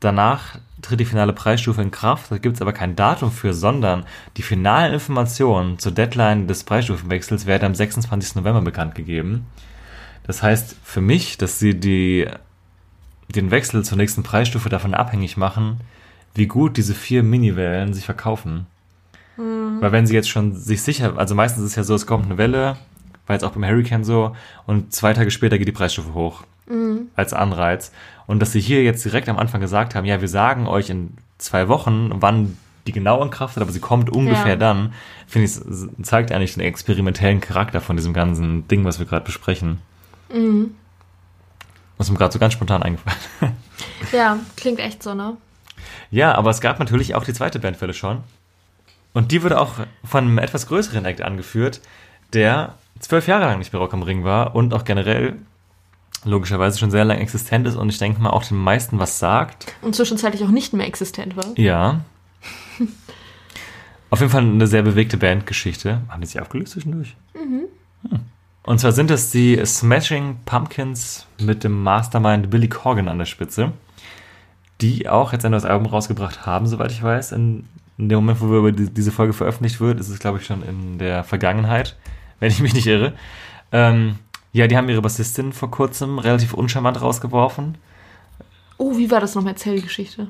[0.00, 2.30] danach tritt die finale Preisstufe in Kraft.
[2.30, 4.04] Da gibt es aber kein Datum für, sondern
[4.36, 8.36] die finalen Informationen zur Deadline des Preisstufenwechsels werden am 26.
[8.36, 9.46] November bekannt gegeben.
[10.26, 12.28] Das heißt für mich, dass sie die,
[13.28, 15.80] den Wechsel zur nächsten Preisstufe davon abhängig machen,
[16.34, 18.66] wie gut diese vier Mini-Wellen sich verkaufen.
[19.36, 22.26] Weil wenn sie jetzt schon sich sicher, also meistens ist es ja so, es kommt
[22.26, 22.76] eine Welle,
[23.26, 26.44] war jetzt auch beim Hurricane so, und zwei Tage später geht die Preisstufe hoch.
[27.16, 27.92] Als Anreiz.
[28.26, 31.14] Und dass sie hier jetzt direkt am Anfang gesagt haben, ja, wir sagen euch in
[31.38, 34.56] zwei Wochen, wann die genau in Kraft hat, aber sie kommt ungefähr Ja.
[34.56, 34.92] dann,
[35.26, 39.78] finde ich, zeigt eigentlich den experimentellen Charakter von diesem ganzen Ding, was wir gerade besprechen.
[41.98, 43.18] Was mir gerade so ganz spontan eingefallen.
[44.12, 45.36] ja, klingt echt so, ne?
[46.10, 48.22] Ja, aber es gab natürlich auch die zweite Bandwelle schon.
[49.12, 51.80] Und die wurde auch von einem etwas größeren Act angeführt,
[52.32, 55.36] der zwölf Jahre lang nicht bei Rock am Ring war und auch generell
[56.24, 59.74] logischerweise schon sehr lange existent ist und ich denke mal auch den meisten was sagt.
[59.82, 61.46] Und zwischenzeitlich auch nicht mehr existent war.
[61.56, 62.00] Ja.
[64.10, 66.02] Auf jeden Fall eine sehr bewegte Bandgeschichte.
[66.08, 67.16] Haben die sich aufgelöst zwischendurch?
[67.34, 67.62] Mhm.
[68.08, 68.20] Hm.
[68.64, 73.72] Und zwar sind es die Smashing Pumpkins mit dem Mastermind Billy Corgan an der Spitze,
[74.82, 77.32] die auch jetzt ein neues Album rausgebracht haben, soweit ich weiß.
[77.32, 77.64] In,
[77.98, 80.46] in dem Moment, wo wir über die, diese Folge veröffentlicht wird, ist es, glaube ich,
[80.46, 81.96] schon in der Vergangenheit,
[82.40, 83.12] wenn ich mich nicht irre.
[83.70, 84.16] Ähm,
[84.52, 87.78] ja, die haben ihre Bassistin vor kurzem relativ uncharmant rausgeworfen.
[88.76, 89.52] Oh, wie war das nochmal?
[89.52, 90.26] Erzähl die Geschichte.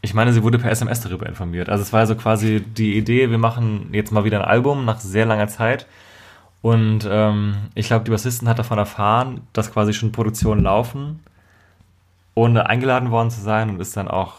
[0.00, 1.68] Ich meine, sie wurde per SMS darüber informiert.
[1.68, 4.98] Also es war so quasi die Idee, wir machen jetzt mal wieder ein Album nach
[4.98, 5.86] sehr langer Zeit.
[6.60, 11.20] Und ähm, ich glaube, die Bassistin hat davon erfahren, dass quasi schon Produktionen laufen,
[12.34, 14.34] ohne eingeladen worden zu sein und ist dann auch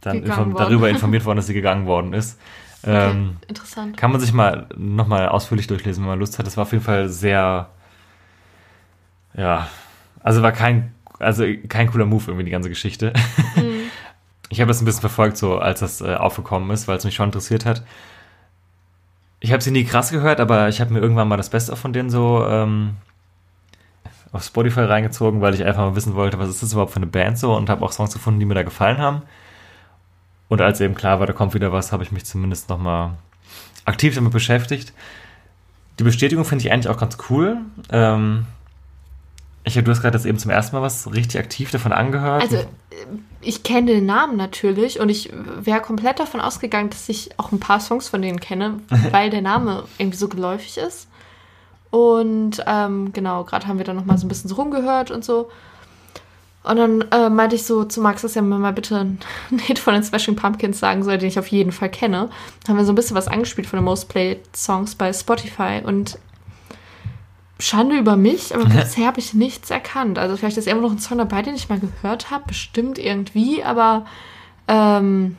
[0.00, 2.38] dann inform darüber informiert worden, dass sie gegangen worden ist.
[2.86, 3.96] Okay, Ähm, interessant.
[3.96, 6.46] kann man sich mal nochmal ausführlich durchlesen, wenn man Lust hat.
[6.46, 7.70] Das war auf jeden Fall sehr,
[9.34, 9.68] ja,
[10.22, 13.12] also war kein, also kein cooler Move irgendwie die ganze Geschichte.
[14.50, 17.14] Ich habe das ein bisschen verfolgt, so als das äh, aufgekommen ist, weil es mich
[17.14, 17.82] schon interessiert hat.
[19.40, 21.92] Ich habe sie nie krass gehört, aber ich habe mir irgendwann mal das Beste von
[21.92, 22.96] denen so ähm,
[24.34, 27.06] auf Spotify reingezogen, weil ich einfach mal wissen wollte, was ist das überhaupt für eine
[27.06, 29.22] Band so und habe auch Songs gefunden, die mir da gefallen haben.
[30.48, 33.12] Und als eben klar war, da kommt wieder was, habe ich mich zumindest nochmal
[33.84, 34.92] aktiv damit beschäftigt.
[35.98, 37.58] Die Bestätigung finde ich eigentlich auch ganz cool.
[37.90, 38.46] Ähm,
[39.62, 42.42] ich habe, du hast gerade jetzt eben zum ersten Mal was richtig aktiv davon angehört.
[42.42, 42.64] Also,
[43.40, 47.60] ich kenne den Namen natürlich und ich wäre komplett davon ausgegangen, dass ich auch ein
[47.60, 48.80] paar Songs von denen kenne,
[49.12, 51.06] weil der Name irgendwie so geläufig ist.
[51.94, 55.48] Und ähm, genau, gerade haben wir dann nochmal so ein bisschen so rumgehört und so.
[56.64, 59.20] Und dann äh, meinte ich so zu Max, dass er mir mal bitte einen
[59.60, 62.30] Hit von den Smashing Pumpkins sagen soll, den ich auf jeden Fall kenne.
[62.64, 65.82] Dann haben wir so ein bisschen was angespielt von den Most Played Songs bei Spotify
[65.84, 66.18] und
[67.60, 70.18] Schande über mich, aber bisher habe ich nichts erkannt.
[70.18, 73.62] Also vielleicht ist immer noch ein Song dabei, den ich mal gehört habe, bestimmt irgendwie,
[73.62, 74.04] aber
[74.66, 75.36] ähm,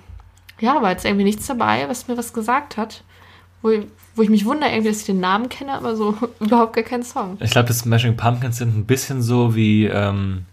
[0.62, 3.04] ja, war jetzt irgendwie nichts dabei, was mir was gesagt hat.
[3.62, 3.72] Wo,
[4.16, 7.04] wo ich mich wundere, irgendwie, dass ich den Namen kenne, aber so überhaupt gar keinen
[7.04, 7.38] Song.
[7.42, 10.46] Ich glaube, die Smashing Pumpkins sind ein bisschen so wie ähm,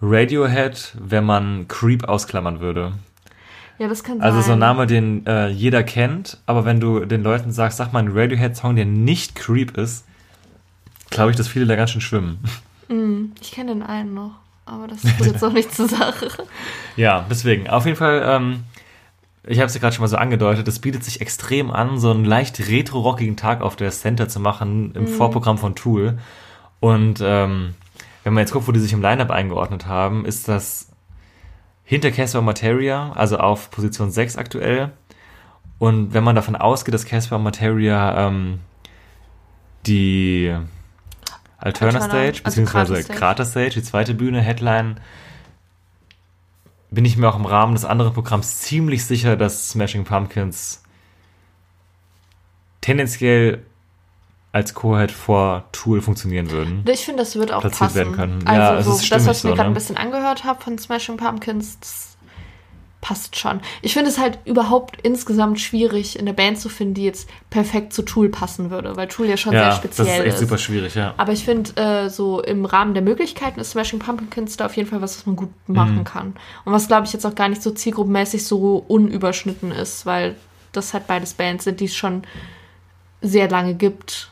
[0.00, 2.92] Radiohead, wenn man Creep ausklammern würde.
[3.78, 4.46] Ja, das kann Also sein.
[4.46, 8.00] so ein Name, den äh, jeder kennt, aber wenn du den Leuten sagst, sag mal
[8.00, 10.04] einen Radiohead-Song, der nicht Creep ist,
[11.10, 12.38] glaube ich, dass viele da ganz schön schwimmen.
[12.88, 14.32] Mm, Ich kenne den einen noch,
[14.66, 16.28] aber das tut jetzt auch nicht zur Sache.
[16.96, 17.68] Ja, deswegen.
[17.68, 18.60] Auf jeden Fall, ähm,
[19.44, 22.10] ich habe es ja gerade schon mal so angedeutet, es bietet sich extrem an, so
[22.10, 26.18] einen leicht retro-rockigen Tag auf der Center zu machen im Vorprogramm von Tool.
[26.80, 27.74] Und ähm,
[28.22, 30.88] wenn man jetzt guckt, wo die sich im Lineup eingeordnet haben, ist das
[31.84, 34.92] hinter Casper Materia, also auf Position 6 aktuell.
[35.78, 38.60] Und wenn man davon ausgeht, dass Casper Materia ähm,
[39.86, 40.54] die
[41.58, 43.18] Alterna Stage, also beziehungsweise Stage.
[43.18, 45.00] Krater Stage, die zweite Bühne, Headline,
[46.92, 50.82] bin ich mir auch im Rahmen des anderen Programms ziemlich sicher, dass Smashing Pumpkins
[52.82, 53.64] tendenziell
[54.52, 56.84] als Co-Head vor Tool funktionieren würden.
[56.86, 57.94] Ich finde, das wird auch passen.
[57.94, 58.46] werden können.
[58.46, 59.72] Also Ja, so, ist das, was ich mir so, gerade ne?
[59.72, 62.11] ein bisschen angehört habe von Smashing Pumpkins,
[63.02, 63.60] passt schon.
[63.82, 67.92] Ich finde es halt überhaupt insgesamt schwierig, in der Band zu finden, die jetzt perfekt
[67.92, 70.56] zu Tool passen würde, weil Tool ja schon sehr Ja, speziell das ist echt super
[70.56, 71.12] schwierig, ja.
[71.16, 74.88] Aber ich finde, äh, so im Rahmen der Möglichkeiten ist Smashing Pumpkins da auf jeden
[74.88, 76.04] Fall was, was man gut machen Mhm.
[76.04, 76.26] kann.
[76.64, 80.36] Und was, glaube ich, jetzt auch gar nicht so zielgruppenmäßig so unüberschnitten ist, weil
[80.70, 82.22] das halt beides Bands sind, die es schon
[83.20, 84.30] sehr lange gibt.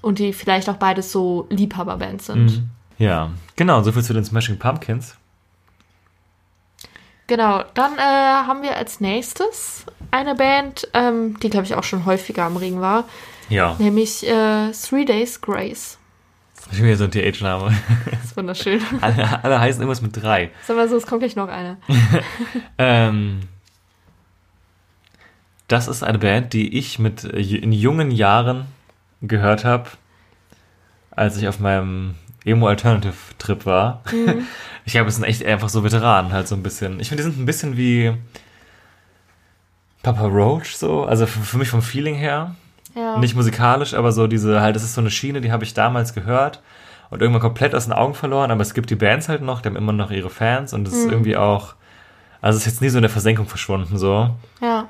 [0.00, 2.44] Und die vielleicht auch beides so Liebhaberbands sind.
[2.46, 2.70] Mhm.
[2.98, 5.14] Ja, genau, soviel zu den Smashing Pumpkins.
[7.28, 12.04] Genau, dann äh, haben wir als nächstes eine Band, ähm, die, glaube ich, auch schon
[12.06, 13.04] häufiger am Ring war,
[13.50, 15.98] Ja, nämlich äh, Three Days Grace.
[16.72, 17.72] ich will so ein TH-Name.
[18.10, 18.80] Das ist wunderschön.
[19.02, 20.50] alle, alle heißen irgendwas mit drei.
[20.66, 21.76] Sag mal so, es kommt gleich noch eine.
[22.78, 23.40] Ähm,
[25.68, 28.66] das ist eine Band, die ich mit äh, in jungen Jahren
[29.20, 29.90] gehört habe,
[31.10, 32.14] als ich auf meinem
[32.44, 34.02] Emo Alternative Trip war.
[34.88, 36.98] Ich glaube, es sind echt einfach so Veteranen, halt so ein bisschen.
[36.98, 38.14] Ich finde, die sind ein bisschen wie
[40.02, 41.04] Papa Roach, so.
[41.04, 42.54] Also für, für mich vom Feeling her.
[42.94, 43.18] Ja.
[43.18, 46.14] Nicht musikalisch, aber so diese, halt, das ist so eine Schiene, die habe ich damals
[46.14, 46.62] gehört
[47.10, 49.68] und irgendwann komplett aus den Augen verloren, aber es gibt die Bands halt noch, die
[49.68, 51.74] haben immer noch ihre Fans und es ist irgendwie auch,
[52.40, 54.30] also es ist jetzt nie so in der Versenkung verschwunden, so.
[54.62, 54.88] ja.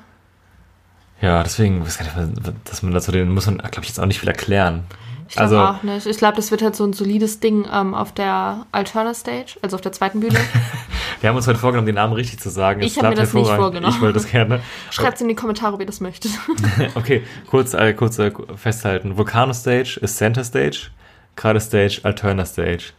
[1.21, 4.05] Ja, deswegen, weiß gar nicht, dass man dazu den muss man, glaube ich, jetzt auch
[4.05, 4.85] nicht viel erklären.
[5.29, 6.07] Ich glaube Also, auch nicht.
[6.07, 9.75] Ich glaube, das wird halt so ein solides Ding ähm, auf der Alterna Stage, also
[9.75, 10.39] auf der zweiten Bühne.
[11.21, 12.81] wir haben uns heute vorgenommen, den Namen richtig zu sagen.
[12.81, 13.93] Ich Es hab mir das nicht vorgenommen.
[13.93, 14.61] Ich wollte das gerne.
[14.89, 16.31] Schreibt in die Kommentare, ob ihr das möchtet.
[16.95, 19.17] Okay, kurz, äh, kurz äh, festhalten.
[19.17, 20.89] Volcano Stage ist Center Stage.
[21.35, 22.93] Gerade Stage, Alterna Stage.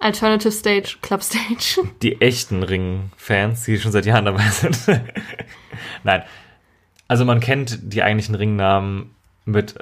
[0.00, 1.88] Alternative Stage, Club Stage.
[2.02, 4.76] Die echten Ring-Fans, die schon seit Jahren dabei sind.
[6.02, 6.22] Nein.
[7.06, 9.74] Also man kennt die eigentlichen Ringnamen mit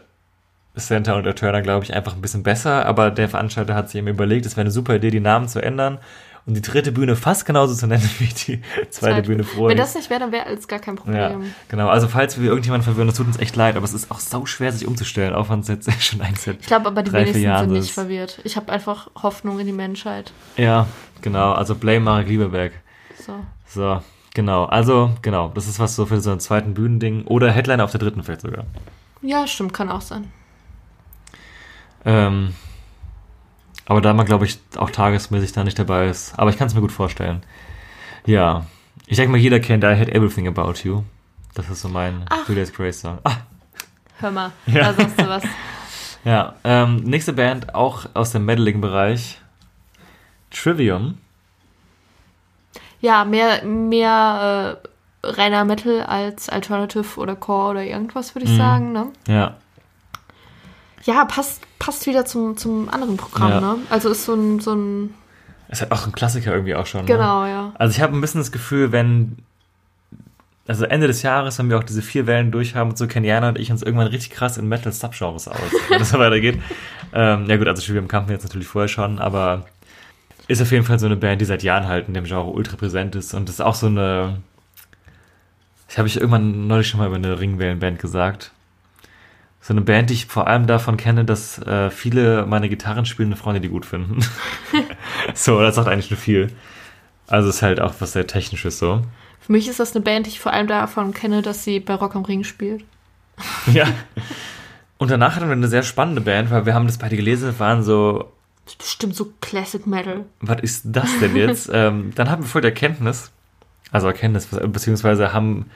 [0.86, 4.08] Center und Alterna, glaube ich, einfach ein bisschen besser, aber der Veranstalter hat sich eben
[4.08, 5.98] überlegt, es wäre eine super Idee, die Namen zu ändern
[6.46, 9.68] und die dritte Bühne fast genauso zu nennen wie die zweite Bühne vorher.
[9.70, 11.52] Wenn das nicht wäre, dann wäre alles gar kein Ja, Problem.
[11.68, 11.88] genau.
[11.88, 14.46] Also falls wir irgendjemanden verwirren, das tut uns echt leid, aber es ist auch sau
[14.46, 17.42] schwer, sich umzustellen, auch wenn es jetzt schon eins Ich glaube aber, die Drei, wenigsten
[17.42, 17.90] Jahren sind nicht es.
[17.90, 18.40] verwirrt.
[18.44, 20.32] Ich habe einfach Hoffnung in die Menschheit.
[20.56, 20.86] Ja,
[21.20, 21.52] genau.
[21.52, 22.72] Also Blame Marek Lieberberg.
[23.26, 23.34] So.
[23.66, 24.00] So,
[24.32, 24.64] genau.
[24.64, 25.48] Also, genau.
[25.54, 27.26] Das ist was so für so einen zweiten Bühnending.
[27.26, 28.64] Oder Headliner auf der dritten vielleicht sogar.
[29.20, 30.32] Ja, stimmt, kann auch sein.
[32.08, 32.54] Ähm,
[33.84, 36.38] aber da man, glaube ich, auch tagesmäßig da nicht dabei ist.
[36.38, 37.42] Aber ich kann es mir gut vorstellen.
[38.24, 38.64] Ja.
[39.06, 41.02] Ich denke mal, jeder kennt I Had Everything About You.
[41.54, 42.46] Das ist so mein Ach.
[42.46, 43.18] Days Grace Song.
[43.24, 43.36] Ah,
[44.20, 44.92] Hör mal, Ja.
[44.92, 45.42] da sagst du was.
[46.24, 46.54] ja.
[46.64, 49.38] Ähm, nächste Band, auch aus dem Medaling-Bereich.
[50.50, 51.18] Trivium.
[53.00, 54.78] Ja, mehr, mehr
[55.22, 58.56] äh, reiner Metal als Alternative oder Core oder irgendwas, würde ich Mhm.
[58.56, 58.92] sagen.
[58.92, 59.06] Ne?
[59.28, 59.56] Ja.
[61.04, 63.50] Ja, passt, passt wieder zum, zum anderen Programm.
[63.50, 63.60] Ja.
[63.60, 63.76] Ne?
[63.90, 65.14] Also ist so ein, so ein
[65.68, 67.02] Ist halt auch ein Klassiker irgendwie auch schon.
[67.02, 67.06] Ne?
[67.06, 67.72] genau, ja.
[67.78, 69.36] Also ich habe ein bisschen das Gefühl, wenn
[70.66, 73.48] also Ende des Jahres, wenn wir auch diese vier Wellen durchhaben und so kennen Jana
[73.48, 75.58] und ich uns irgendwann richtig krass in Metal-Subgenres aus,
[75.88, 76.60] wenn das so weitergeht.
[77.14, 79.64] Ähm, ja gut, also Studio im Kampf jetzt natürlich vorher schon, aber
[80.46, 82.76] ist auf jeden Fall so eine Band, die seit Jahren halt in dem Genre ultra
[82.76, 84.38] präsent ist und das ist auch so eine
[85.88, 88.52] das habe ich irgendwann neulich schon mal über eine Ringwellenband gesagt.
[89.68, 93.36] So eine Band, die ich vor allem davon kenne, dass äh, viele meine Gitarren spielende
[93.36, 94.24] Freunde die gut finden.
[95.34, 96.50] so, das sagt eigentlich schon viel.
[97.26, 99.02] Also ist halt auch was sehr Technisches so.
[99.42, 101.92] Für mich ist das eine Band, die ich vor allem davon kenne, dass sie bei
[101.92, 102.82] Rock am Ring spielt.
[103.70, 103.86] Ja.
[104.96, 107.82] Und danach hatten wir eine sehr spannende Band, weil wir haben das beide gelesen, waren
[107.82, 108.32] so,
[108.64, 110.24] Das ist bestimmt so Classic Metal.
[110.40, 111.68] was ist das denn jetzt?
[111.74, 113.30] ähm, dann haben wir voll die Erkenntnis,
[113.92, 115.66] also Erkenntnis, beziehungsweise haben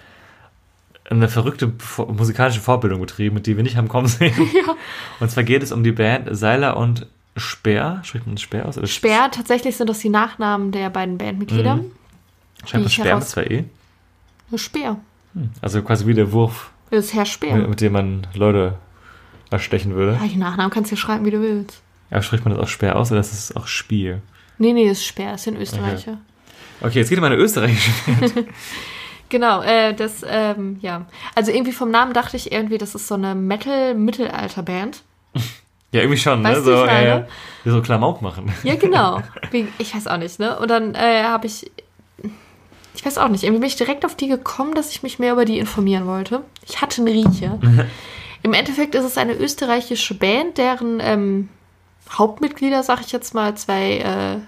[1.16, 1.72] eine verrückte
[2.08, 4.32] musikalische Vorbildung betrieben, mit die wir nicht haben kommen sehen.
[4.54, 4.74] Ja.
[5.20, 8.00] Und zwar geht es um die Band Seiler und Speer.
[8.04, 8.76] Spricht man Speer aus?
[8.78, 11.76] Oder Speer, tatsächlich sind das die Nachnamen der beiden Bandmitglieder.
[11.76, 11.90] Mhm.
[12.66, 13.64] Schreibt man Speer mit zwei E?
[14.56, 14.98] Speer.
[15.62, 17.56] Also quasi wie der Wurf, Das ist Herr Speer.
[17.56, 18.74] mit, mit dem man Leute
[19.50, 20.18] erstechen würde.
[20.20, 21.80] Ja, die Nachnamen kannst du ja schreiben, wie du willst.
[22.10, 24.20] Ja, spricht man das auch Speer aus oder ist es auch Spiel?
[24.58, 26.18] Nee, nee, das ist Speer, das sind Österreicher.
[26.82, 27.90] Okay, jetzt geht um eine österreichische
[29.32, 31.06] Genau, äh, das, ähm, ja.
[31.34, 35.02] Also irgendwie vom Namen dachte ich irgendwie, das ist so eine Metal-Mittelalter-Band.
[35.94, 36.48] Ja, irgendwie schon, ne?
[36.48, 37.26] Weißt du, So, äh,
[37.66, 38.50] so Klamauk machen.
[38.62, 39.20] Ja, genau.
[39.78, 40.58] Ich weiß auch nicht, ne?
[40.58, 41.70] Und dann äh, habe ich,
[42.94, 45.34] ich weiß auch nicht, irgendwie bin ich direkt auf die gekommen, dass ich mich mehr
[45.34, 46.44] über die informieren wollte.
[46.66, 47.58] Ich hatte einen Riecher.
[48.42, 51.50] Im Endeffekt ist es eine österreichische Band, deren ähm,
[52.10, 54.38] Hauptmitglieder, sag ich jetzt mal, zwei äh,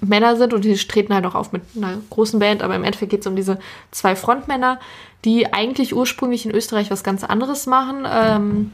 [0.00, 3.10] Männer sind und die treten halt auch auf mit einer großen Band, aber im Endeffekt
[3.10, 3.58] geht es um diese
[3.90, 4.78] zwei Frontmänner,
[5.24, 8.06] die eigentlich ursprünglich in Österreich was ganz anderes machen.
[8.10, 8.72] Ähm,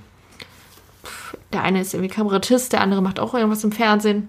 [1.53, 4.29] der eine ist irgendwie Kabarettist, der andere macht auch irgendwas im Fernsehen.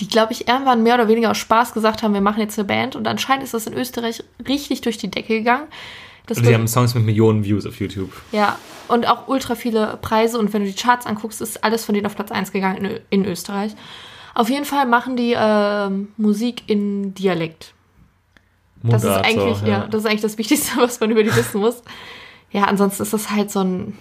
[0.00, 2.68] Die, glaube ich, irgendwann mehr oder weniger aus Spaß gesagt haben, wir machen jetzt eine
[2.68, 2.94] Band.
[2.94, 5.66] Und anscheinend ist das in Österreich richtig durch die Decke gegangen.
[6.26, 8.12] Das Und die haben Songs mit Millionen Views auf YouTube.
[8.32, 10.38] ja, und auch ultra viele Preise.
[10.38, 13.00] Und wenn du die Charts anguckst, ist alles von denen auf Platz 1 gegangen in,
[13.10, 13.72] in Österreich.
[14.38, 17.74] Auf jeden Fall machen die ähm, Musik in Dialekt.
[18.84, 19.88] Das ist Mundart, eigentlich, so, ja.
[19.88, 21.82] das ist eigentlich das Wichtigste, was man über die wissen muss.
[22.52, 23.98] Ja, ansonsten ist das halt so ein,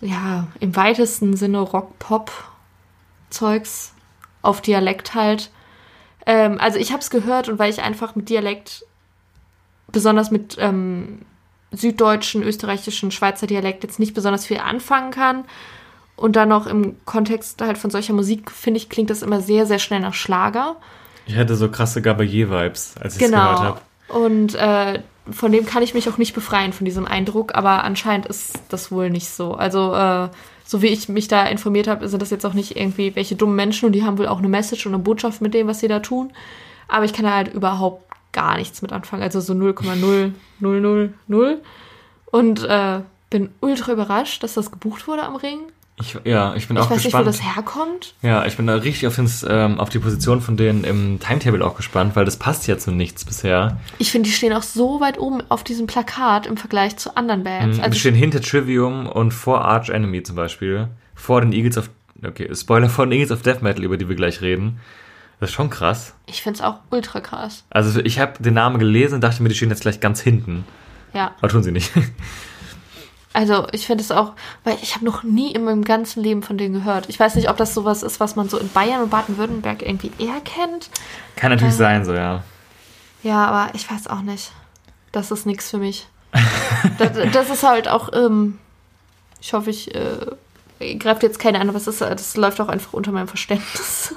[0.00, 3.92] ja, im weitesten Sinne Rock-Pop-Zeugs
[4.40, 5.50] auf Dialekt halt.
[6.24, 8.86] Ähm, also ich habe es gehört und weil ich einfach mit Dialekt,
[9.92, 11.26] besonders mit ähm,
[11.72, 15.44] süddeutschen, österreichischen, Schweizer Dialekt jetzt nicht besonders viel anfangen kann.
[16.16, 19.66] Und dann noch im Kontext halt von solcher Musik, finde ich, klingt das immer sehr,
[19.66, 20.76] sehr schnell nach Schlager.
[21.26, 23.62] Ich hatte so krasse Gabalier-Vibes, als ich es gehört Genau.
[23.62, 23.80] habe.
[24.08, 25.00] Und äh,
[25.30, 28.92] von dem kann ich mich auch nicht befreien, von diesem Eindruck, aber anscheinend ist das
[28.92, 29.54] wohl nicht so.
[29.54, 30.28] Also, äh,
[30.66, 33.56] so wie ich mich da informiert habe, sind das jetzt auch nicht irgendwie welche dummen
[33.56, 35.88] Menschen und die haben wohl auch eine Message und eine Botschaft mit dem, was sie
[35.88, 36.32] da tun.
[36.88, 39.22] Aber ich kann da halt überhaupt gar nichts mit anfangen.
[39.22, 41.56] Also so 0,0000.
[42.30, 43.00] Und äh,
[43.30, 45.60] bin ultra überrascht, dass das gebucht wurde am Ring.
[46.00, 47.26] Ich, ja, ich bin Ich auch weiß nicht, wo gespannt.
[47.28, 48.14] das herkommt.
[48.20, 51.64] ja, ich bin da richtig auf, ins, ähm, auf die Position von denen im Timetable
[51.64, 53.78] auch gespannt, weil das passt ja zu nichts bisher.
[53.98, 57.44] Ich finde, die stehen auch so weit oben auf diesem Plakat im Vergleich zu anderen
[57.44, 57.78] Bands.
[57.78, 60.88] Mhm, Also stehen hinter Trivium und vor Arch Enemy zum Beispiel.
[61.14, 61.90] Vor den Eagles of.
[62.26, 64.80] Okay, Spoiler vor den Eagles of Death Metal, über die wir gleich reden.
[65.40, 66.14] Das ist schon krass.
[66.26, 67.64] ich finde es auch ultra krass.
[67.70, 70.64] Also ich habe den Namen gelesen und dachte mir, die stehen jetzt gleich ganz hinten.
[71.12, 71.32] Ja.
[71.38, 71.92] Aber tun sie nicht.
[73.34, 76.56] Also ich finde es auch, weil ich habe noch nie in meinem ganzen Leben von
[76.56, 77.08] denen gehört.
[77.08, 80.12] Ich weiß nicht, ob das sowas ist, was man so in Bayern und Baden-Württemberg irgendwie
[80.18, 80.88] eher kennt.
[81.34, 81.78] Kann natürlich Ähm.
[81.78, 82.44] sein, so, ja.
[83.24, 84.52] Ja, aber ich weiß auch nicht.
[85.10, 86.06] Das ist nichts für mich.
[86.98, 88.58] das, das ist halt auch, ähm,
[89.40, 92.92] ich hoffe, ich äh, greift jetzt keine an, aber es ist, das läuft auch einfach
[92.92, 94.14] unter meinem Verständnis.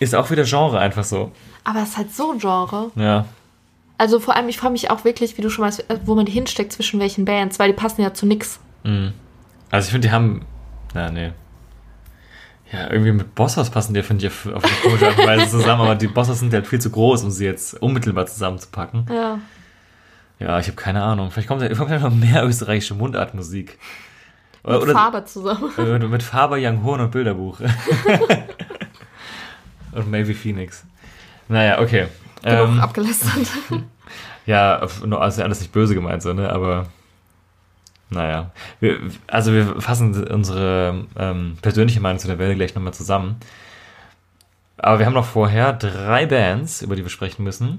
[0.00, 1.32] Ist auch wieder Genre einfach so.
[1.64, 2.90] Aber es ist halt so ein Genre.
[2.96, 3.24] Ja.
[3.96, 6.32] Also vor allem, ich frage mich auch wirklich, wie du schon weißt, wo man die
[6.32, 8.58] hinsteckt zwischen welchen Bands, weil die passen ja zu nix.
[8.82, 9.12] Mhm.
[9.70, 10.44] Also ich finde, die haben.
[10.94, 11.32] Na, nee.
[12.72, 15.82] Ja, irgendwie mit Bosshaus passen die, finde ich, auf eine komische Art und Weise zusammen,
[15.82, 19.06] aber die Bosshaus sind halt viel zu groß, um sie jetzt unmittelbar zusammenzupacken.
[19.12, 19.38] Ja.
[20.40, 21.30] Ja, ich habe keine Ahnung.
[21.30, 23.78] Vielleicht kommt, kommt ja noch mehr österreichische Mundartmusik.
[24.64, 25.70] Oder, Mit oder Faber zusammen.
[25.78, 27.60] äh, mit Faber, Young Horn und Bilderbuch.
[29.92, 30.84] und Maybe Phoenix.
[31.48, 32.08] Naja, okay.
[32.44, 33.48] Genug Ähm, abgelästert.
[34.46, 36.50] Ja, also alles nicht böse gemeint, so, ne?
[36.50, 36.86] Aber
[38.10, 38.50] naja.
[38.78, 43.36] Wir, also wir fassen unsere ähm, persönliche Meinung zu der Welle gleich nochmal zusammen.
[44.76, 47.78] Aber wir haben noch vorher drei Bands, über die wir sprechen müssen.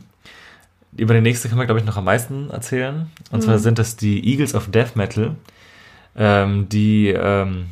[0.97, 3.11] Über die nächste können wir, glaube ich, noch am meisten erzählen.
[3.31, 5.35] Und zwar sind das die Eagles of Death Metal,
[6.15, 7.67] ähm, die, ähm,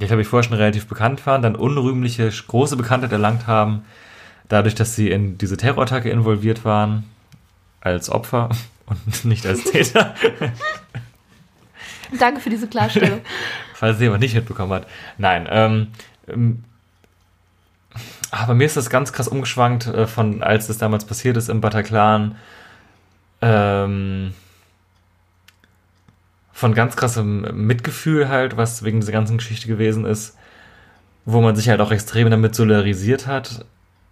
[0.00, 3.84] die, glaube ich, vorher schon relativ bekannt waren, dann unrühmliche, große Bekanntheit erlangt haben,
[4.50, 7.04] dadurch, dass sie in diese Terrorattacke involviert waren,
[7.80, 8.50] als Opfer
[8.86, 10.14] und nicht als Täter,
[12.18, 13.20] Danke für diese Klarstellung.
[13.74, 14.86] falls sie jemand nicht mitbekommen hat.
[15.18, 15.88] Nein, ähm,
[16.28, 16.64] ähm,
[18.30, 21.60] aber mir ist das ganz krass umgeschwankt, äh, von als das damals passiert ist im
[21.60, 22.36] Bataclan,
[23.42, 24.34] ähm,
[26.52, 30.36] von ganz krassem Mitgefühl halt, was wegen dieser ganzen Geschichte gewesen ist,
[31.24, 33.64] wo man sich halt auch extrem damit solidarisiert hat.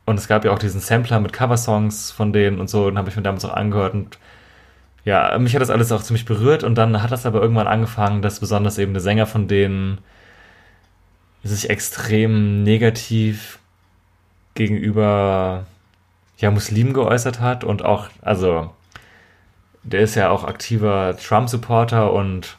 [0.08, 3.10] Und es gab ja auch diesen Sampler mit Coversongs von denen und so, den habe
[3.10, 4.18] ich mir damals auch angehört und
[5.04, 8.22] ja, mich hat das alles auch ziemlich berührt und dann hat das aber irgendwann angefangen,
[8.22, 9.98] dass besonders eben der Sänger von denen
[11.44, 13.58] sich extrem negativ
[14.54, 15.66] gegenüber
[16.38, 18.70] ja, Muslimen geäußert hat und auch, also
[19.82, 22.56] der ist ja auch aktiver Trump-Supporter und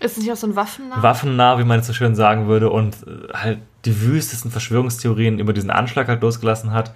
[0.00, 1.02] Ist nicht auch so ein Waffennah?
[1.02, 2.96] waffennah, wie man es so schön sagen würde, und
[3.32, 6.94] halt die wüstesten Verschwörungstheorien über diesen Anschlag halt losgelassen hat,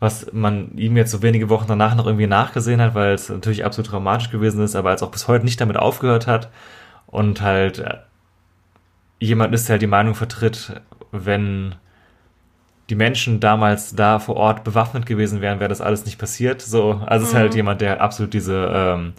[0.00, 3.64] was man ihm jetzt so wenige Wochen danach noch irgendwie nachgesehen hat, weil es natürlich
[3.64, 6.50] absolut dramatisch gewesen ist, aber als auch bis heute nicht damit aufgehört hat
[7.06, 7.98] und halt äh,
[9.18, 10.80] jemand ist, der halt die Meinung vertritt,
[11.12, 11.74] wenn
[12.88, 16.60] die Menschen damals da vor Ort bewaffnet gewesen wären, wäre das alles nicht passiert.
[16.60, 19.12] So, also es ist halt jemand, der absolut diese ähm,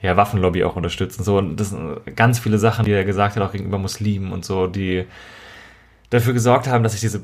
[0.00, 1.22] ja, Waffenlobby auch unterstützen.
[1.22, 4.44] So, und das sind ganz viele Sachen, die er gesagt hat, auch gegenüber Muslimen und
[4.44, 5.06] so, die
[6.10, 7.22] dafür gesorgt haben, dass ich diese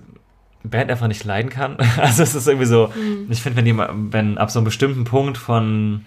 [0.62, 1.77] Band einfach nicht leiden kann.
[1.99, 2.92] Also es ist irgendwie so,
[3.29, 6.05] ich finde, wenn jemand, wenn ab so einem bestimmten Punkt von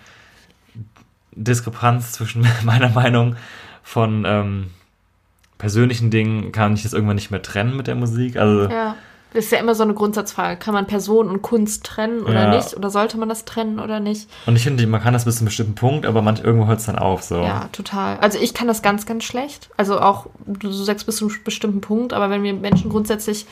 [1.31, 3.35] Diskrepanz zwischen meiner Meinung
[3.83, 4.67] von ähm,
[5.57, 8.37] persönlichen Dingen kann ich das irgendwann nicht mehr trennen mit der Musik.
[8.37, 8.95] Also Ja.
[9.38, 10.58] Das ist ja immer so eine Grundsatzfrage.
[10.60, 12.56] Kann man Person und Kunst trennen oder Ja.
[12.56, 12.76] nicht?
[12.76, 14.28] Oder sollte man das trennen oder nicht?
[14.47, 16.80] und ich finde, man kann das bis zu einem bestimmten Punkt, aber manch, irgendwo hört
[16.80, 17.21] es dann auf.
[17.21, 17.36] So.
[17.43, 18.17] Ja, total.
[18.17, 19.69] Also ich kann das ganz, ganz schlecht.
[19.78, 23.45] Also auch, du sagst bis zu einem bestimmten Punkt, aber wenn mir Menschen grundsätzlich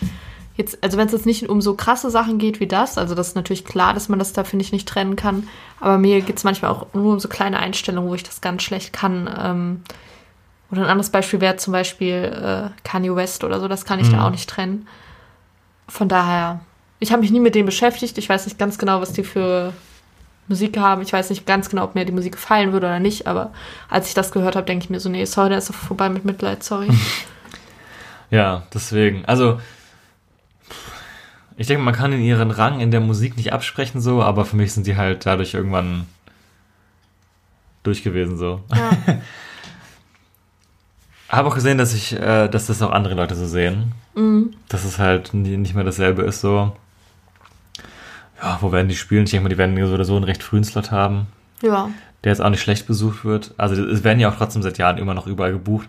[0.57, 3.27] jetzt, also wenn es jetzt nicht um so krasse Sachen geht wie das, also das
[3.27, 5.47] ist natürlich klar, dass man das da, finde ich, nicht trennen kann.
[5.79, 8.63] Aber mir geht es manchmal auch nur um so kleine Einstellungen, wo ich das ganz
[8.63, 9.29] schlecht kann.
[9.39, 9.81] Ähm,
[10.71, 14.07] oder ein anderes Beispiel wäre zum Beispiel äh, Kanye West oder so, das kann ich
[14.09, 14.13] Mhm.
[14.13, 14.87] da auch nicht trennen.
[15.87, 16.59] Von daher,
[16.99, 18.17] ich habe mich nie mit denen beschäftigt.
[18.17, 19.73] Ich weiß nicht ganz genau, was die für
[20.47, 21.01] Musik haben.
[21.01, 23.51] Ich weiß nicht ganz genau, ob mir die Musik gefallen würde oder nicht, aber
[23.89, 26.09] als ich das gehört habe, denke ich mir so, nee, sorry, da ist doch vorbei
[26.09, 26.89] mit Mitleid, sorry.
[28.31, 29.23] Ja, deswegen.
[29.25, 29.61] Also,
[31.57, 34.55] ich denke, man kann in ihren Rang in der Musik nicht absprechen, so, aber für
[34.55, 36.07] mich sind die halt dadurch irgendwann
[37.83, 38.61] durch gewesen, so.
[38.73, 38.89] Ja.
[41.29, 43.93] Habe auch gesehen, dass ich, äh, dass das auch andere Leute so sehen.
[44.15, 44.53] Mhm.
[44.69, 46.75] Dass es halt nicht mehr dasselbe ist, so.
[48.41, 49.23] Ja, wo werden die spielen?
[49.23, 51.27] Ich denke mal, die werden so oder so einen recht frühen Slot haben,
[51.61, 51.89] ja.
[52.23, 53.53] der jetzt auch nicht schlecht besucht wird.
[53.57, 55.87] Also, es werden ja auch trotzdem seit Jahren immer noch überall gebucht.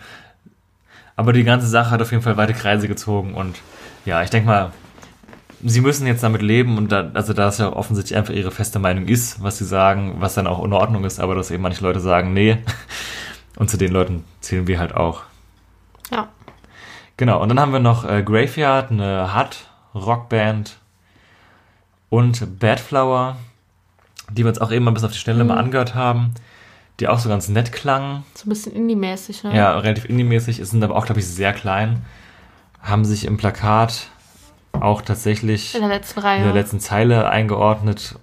[1.17, 3.57] Aber die ganze Sache hat auf jeden Fall weite Kreise gezogen und
[4.05, 4.71] ja, ich denke mal,
[5.65, 8.79] sie müssen jetzt damit leben und da, also da es ja offensichtlich einfach ihre feste
[8.79, 11.83] Meinung ist, was sie sagen, was dann auch in Ordnung ist, aber dass eben manche
[11.83, 12.59] Leute sagen, nee.
[13.57, 15.23] Und zu den Leuten zählen wir halt auch.
[17.17, 20.77] Genau, und dann haben wir noch äh, Graveyard, eine Hard-Rockband
[22.11, 23.37] und Badflower,
[24.31, 26.35] die wir uns auch eben mal bis auf die Stelle mal angehört haben,
[27.01, 28.25] die auch so ganz nett klangen.
[28.35, 29.57] So ein bisschen Indie-mäßig, ne?
[29.57, 32.05] Ja, relativ indie-mäßig, sind aber auch, glaube ich, sehr klein.
[32.83, 34.09] Haben sich im Plakat
[34.73, 36.39] auch tatsächlich In der letzten Reihe.
[36.39, 38.17] in der letzten Zeile eingeordnet.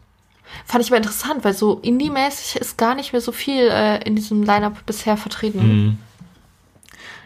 [0.65, 4.15] Fand ich aber interessant, weil so indie-mäßig ist gar nicht mehr so viel äh, in
[4.15, 5.59] diesem Line-Up bisher vertreten.
[5.85, 5.97] Mhm.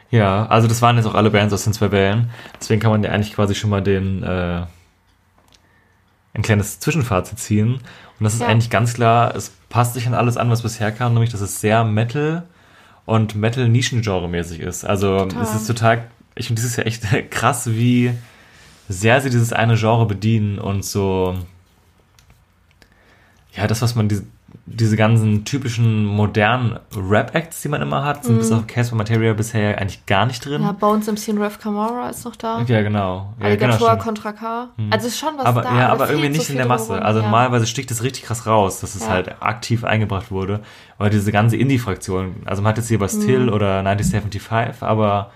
[0.10, 2.30] Ja, also das waren jetzt auch alle Bands aus den zwei Wellen.
[2.60, 4.62] Deswegen kann man ja eigentlich quasi schon mal den äh,
[6.34, 7.74] ein kleines Zwischenfazit ziehen.
[8.20, 8.48] Und das ist Ja.
[8.48, 11.60] eigentlich ganz klar, es passt sich an alles an, was bisher kam, nämlich dass es
[11.60, 12.44] sehr Metal
[13.06, 14.86] und Metal-Nischengenre-mäßig ist.
[14.86, 15.44] Also Total.
[15.44, 16.04] es ist total,
[16.36, 18.14] ich finde dieses Jahr echt krass, wie
[18.90, 21.38] sehr sie dieses eine Genre bedienen und so,
[23.54, 24.08] ja, das, was man,
[24.70, 29.78] diese, ganzen typischen modernen Rap-Acts, die man immer hat, sind bis auf Casper Materia bisher
[29.80, 30.62] eigentlich gar nicht drin.
[30.62, 32.62] Ja, Bones MC und Rev Camara ist noch da.
[32.68, 33.34] Ja, genau.
[33.40, 34.04] Ja, Alligator genau.
[34.04, 34.68] Contra K.
[34.90, 35.78] Also ist schon was aber, da.
[35.80, 36.88] ja, aber irgendwie so nicht in viel der Masse.
[36.88, 37.06] drumherum.
[37.08, 37.26] Also ja.
[37.26, 39.10] normalerweise sticht es richtig krass raus, dass es Ja.
[39.10, 40.60] halt aktiv eingebracht wurde.
[40.98, 43.02] Aber diese ganze Indie-Fraktion, also man hat jetzt hier Mhm.
[43.02, 45.32] Bastille oder 1975, aber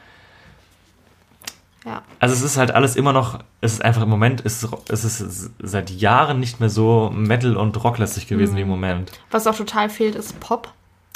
[1.84, 2.04] Ja.
[2.20, 5.04] also es ist halt alles immer noch, es ist einfach im Moment, es ist, es
[5.22, 8.58] ist seit Jahren nicht mehr so Metal- und Rocklastig gewesen Mhm.
[8.58, 9.12] wie im Moment.
[9.32, 10.72] Was auch total fehlt, ist Pop.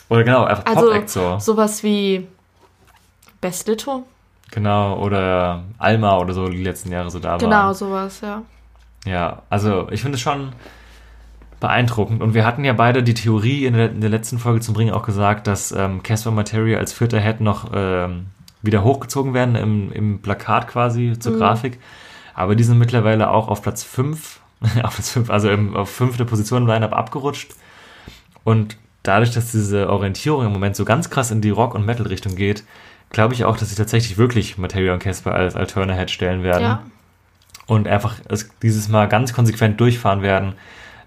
[0.09, 1.37] Oder genau, einfach Also Pop-Act so.
[1.39, 2.27] sowas wie
[3.41, 4.03] Best Little.
[4.51, 7.39] Genau, oder Alma oder so die letzten Jahre so da waren.
[7.39, 8.41] Genau, sowas, ja.
[9.05, 10.51] Ja, also ich finde es schon
[11.59, 12.21] beeindruckend.
[12.21, 14.93] Und wir hatten ja beide die Theorie in der, in der letzten Folge zum Bringen
[14.93, 18.27] auch gesagt, dass ähm, Casper Materia als vierter Head noch ähm,
[18.65, 21.79] wieder hochgezogen werden im, im Plakat quasi zur Grafik.
[22.33, 24.39] Aber die sind mittlerweile auch auf Platz 5,
[24.83, 27.53] auf Platz 5, also im, auf fünfte Position im Line-Up abgerutscht.
[28.43, 32.35] Und dadurch, dass diese Orientierung im Moment so ganz krass in die Rock- und Metal-Richtung
[32.35, 32.63] geht,
[33.09, 36.63] glaube ich auch, dass sie tatsächlich wirklich Materia und Casper als Alternative Head stellen werden
[36.63, 36.83] Ja.
[37.67, 40.53] und einfach es dieses Mal ganz konsequent durchfahren werden,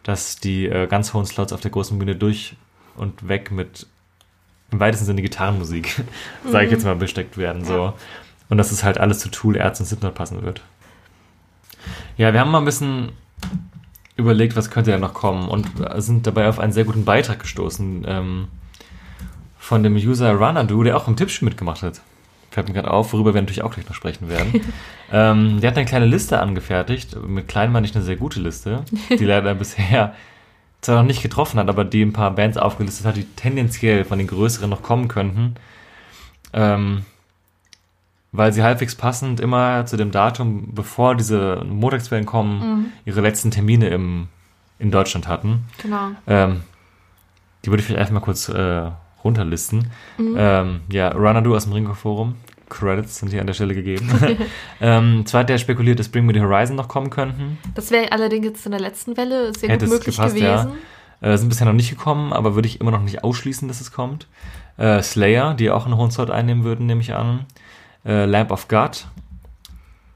[0.05, 2.57] dass die äh, ganz hohen Slots auf der großen Bühne durch
[2.97, 3.87] und weg mit
[4.71, 6.03] im weitesten Sinne Gitarrenmusik,
[6.51, 7.65] sage ich jetzt mal, besteckt werden.
[7.65, 7.95] So.
[8.49, 10.63] Und dass es halt alles zu Tool, Ärzte und Slipknot passen wird.
[12.17, 13.11] Ja, wir haben mal ein bisschen
[14.17, 18.05] überlegt, was könnte ja noch kommen und sind dabei auf einen sehr guten Beitrag gestoßen
[18.07, 18.49] ähm,
[19.59, 22.01] von dem User Runadu, der auch im Tippspiel mitgemacht hat.
[22.51, 24.61] Fällt mir gerade auf, worüber wir natürlich auch gleich noch sprechen werden.
[25.13, 27.17] ähm, der hat eine kleine Liste angefertigt.
[27.27, 30.15] Mit klein meine ich eine sehr gute Liste, die leider bisher
[30.81, 34.19] zwar noch nicht getroffen hat, aber die ein paar Bands aufgelistet hat, die tendenziell von
[34.19, 35.55] den größeren noch kommen könnten.
[36.53, 37.05] Ähm,
[38.33, 43.89] weil sie halbwegs passend immer zu dem Datum, bevor diese Montagswellen kommen, ihre letzten Termine
[43.89, 44.29] im,
[44.79, 45.65] in Deutschland hatten.
[45.83, 46.11] Genau.
[46.27, 46.63] Ähm,
[47.65, 48.91] die würde ich vielleicht einfach mal kurz äh,
[49.25, 49.91] runterlisten.
[50.37, 52.37] Ähm, ja, Runadu aus dem Ringo Forum.
[52.69, 54.11] Credits sind hier an der Stelle gegeben.
[54.81, 57.59] ähm, zwar hat der spekuliert, dass Bring Me the Horizon noch kommen könnten.
[57.75, 60.63] Das wäre allerdings jetzt in der letzten Welle sehr Hätte gut es möglich gepasst, ja.
[60.65, 60.79] gewesen.
[61.21, 63.93] Äh, sind bisher noch nicht gekommen, aber würde ich immer noch nicht ausschließen, dass es
[63.93, 64.27] kommt.
[64.77, 67.47] Äh, Slayer, die auch einen hohen Slot einnehmen würden, nehme ich an.
[68.05, 69.07] Äh, Lamp of God.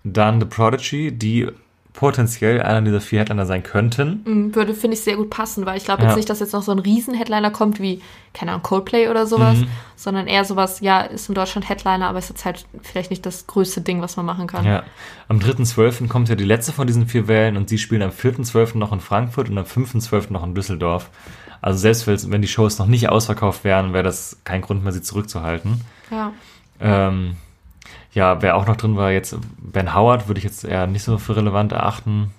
[0.05, 1.49] Dann The Prodigy, die
[1.93, 4.23] potenziell einer dieser vier Headliner sein könnten.
[4.25, 6.09] Mhm, Würde, finde ich, sehr gut passen, weil ich glaube Ja.
[6.09, 8.01] jetzt nicht, dass jetzt noch so ein Riesen-Headliner kommt wie,
[8.33, 9.67] keine Ahnung, Coldplay oder sowas, Mhm.
[9.95, 13.47] sondern eher sowas, ja, ist in Deutschland Headliner, aber ist jetzt halt vielleicht nicht das
[13.47, 14.65] größte Ding, was man machen kann.
[14.65, 14.85] Ja.
[15.29, 16.09] Am 3.12.
[16.09, 18.79] kommt ja die letzte von diesen vier Wellen und sie spielen am 4.12.
[18.79, 20.33] noch in Frankfurt und am 5.12.
[20.33, 21.11] noch in Düsseldorf.
[21.61, 24.93] Also selbst wenn- wenn die Shows noch nicht ausverkauft wären, wäre das kein Grund mehr,
[24.93, 25.83] sie zurückzuhalten.
[26.11, 26.33] Ja.
[26.81, 27.37] Ähm,
[28.13, 31.19] ja, wer auch noch drin war, jetzt Ben Howard, würde ich jetzt eher nicht so
[31.19, 32.31] für relevant erachten,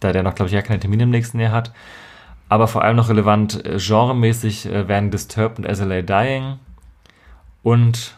[0.00, 1.72] da der noch, glaube ich, ja keine Termine im nächsten Jahr hat.
[2.48, 6.58] Aber vor allem noch relevant, äh, genremäßig äh, wären Disturbed und SLA Dying
[7.62, 8.16] und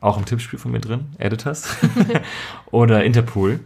[0.00, 1.76] auch im Tippspiel von mir drin, Editors
[2.70, 3.60] oder Interpol.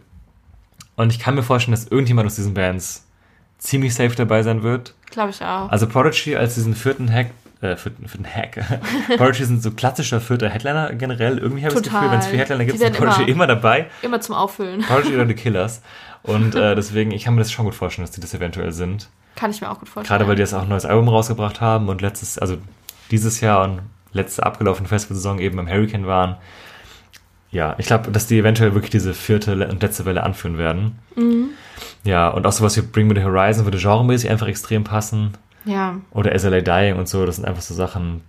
[0.97, 3.07] Und ich kann mir vorstellen, dass irgendjemand aus diesen Bands
[3.59, 4.95] ziemlich safe dabei sein wird.
[5.11, 5.69] Glaube ich auch.
[5.71, 7.31] Also Prodigy als diesen vierten Hack,
[7.65, 8.61] äh, vierten, vierten Hack.
[9.17, 11.39] Prodigy sind so klassischer vierter Headliner generell.
[11.39, 11.93] Irgendwie habe ich das.
[11.93, 13.31] Gefühl, wenn es vier Headliner gibt, sind Prodigy immer.
[13.33, 13.87] immer- dabei.
[14.03, 14.83] Immer zum Auffüllen.
[14.83, 15.83] Prodigy oder The Killers.
[16.23, 19.09] Und äh, deswegen, ich kann mir das schon gut vorstellen, dass die das eventuell sind.
[19.37, 20.19] Kann ich mir auch gut vorstellen.
[20.19, 22.57] Gerade weil die jetzt auch ein neues Album rausgebracht haben und letztes, also
[23.11, 23.81] dieses Jahr und
[24.13, 26.37] letzte abgelaufene Festivalsaison eben beim Hurricane waren.
[27.51, 30.99] Ja, ich glaube, dass die eventuell wirklich diese vierte und letzte Welle anführen werden.
[31.15, 31.51] Mhm.
[32.05, 35.33] Ja, und auch sowas wie Bring Me the Horizon würde genremäßig einfach extrem passen.
[35.65, 36.01] Ja.
[36.11, 38.21] Oder SLA Dying und so, das sind einfach so Sachen.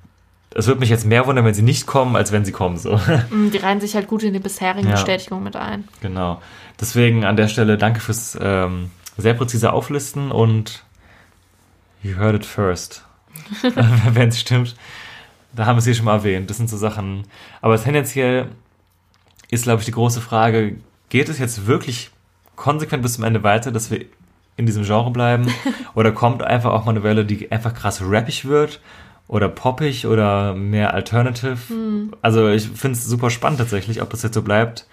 [0.57, 2.97] Es würde mich jetzt mehr wundern, wenn sie nicht kommen, als wenn sie kommen, so.
[3.29, 4.93] Mm, Die reihen sich halt gut in die bisherigen Ja.
[4.95, 5.85] Bestätigungen mit ein.
[6.01, 6.41] genau.
[6.79, 10.83] Deswegen an der Stelle danke fürs ähm, sehr präzise Auflisten und
[12.03, 13.03] you heard it first.
[14.13, 14.75] wenn es stimmt.
[15.53, 16.49] Da haben wir es hier schon mal erwähnt.
[16.49, 17.23] Das sind so Sachen.
[17.61, 18.47] Aber tendenziell
[19.49, 20.75] ist, glaube ich, die große Frage,
[21.09, 22.11] geht es jetzt wirklich
[22.57, 24.05] konsequent bis zum Ende weiter, dass wir
[24.57, 25.47] in diesem Genre bleiben?
[25.95, 28.79] oder kommt einfach auch mal eine Welle, die einfach krass rappig wird?
[29.27, 31.57] Oder poppig oder mehr alternative?
[32.21, 34.85] Also ich finde es super spannend tatsächlich, ob das jetzt so bleibt.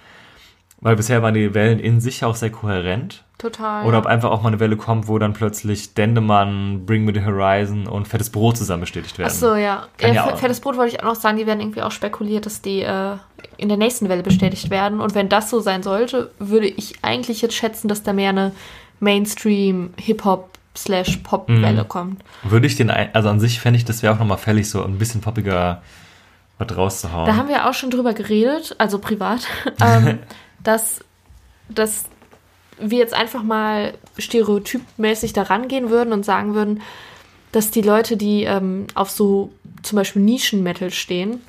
[0.82, 3.86] Weil bisher waren die Wellen in sich auch sehr kohärent, total.
[3.86, 7.24] Oder ob einfach auch mal eine Welle kommt, wo dann plötzlich Dendemann, Bring Me the
[7.24, 9.30] Horizon und Fettes Brot zusammen bestätigt werden.
[9.32, 9.86] Ach so, ja.
[9.96, 12.62] Kann ja, Fettes Brot wollte ich auch noch sagen, die werden irgendwie auch spekuliert, dass
[12.62, 13.16] die äh,
[13.58, 15.00] in der nächsten Welle bestätigt werden.
[15.00, 18.50] Und wenn das so sein sollte, würde ich eigentlich jetzt schätzen, dass da mehr eine
[19.02, 21.88] Mainstream-Hip-Hop slash Pop-Welle Mhm.
[21.88, 22.24] kommt.
[22.44, 24.98] Würde ich den, also an sich fände ich, das wäre auch nochmal fällig, so ein
[24.98, 25.82] bisschen poppiger
[26.58, 27.26] was rauszuhauen.
[27.26, 29.40] Da haben wir auch schon drüber geredet, also privat,
[29.82, 30.18] ähm,
[30.62, 31.00] dass,
[31.68, 32.04] dass
[32.80, 36.80] wir jetzt einfach mal stereotypmäßig da rangehen würden und sagen würden,
[37.52, 41.40] dass die Leute, die ähm, auf so zum Beispiel Nischen-Metal stehen,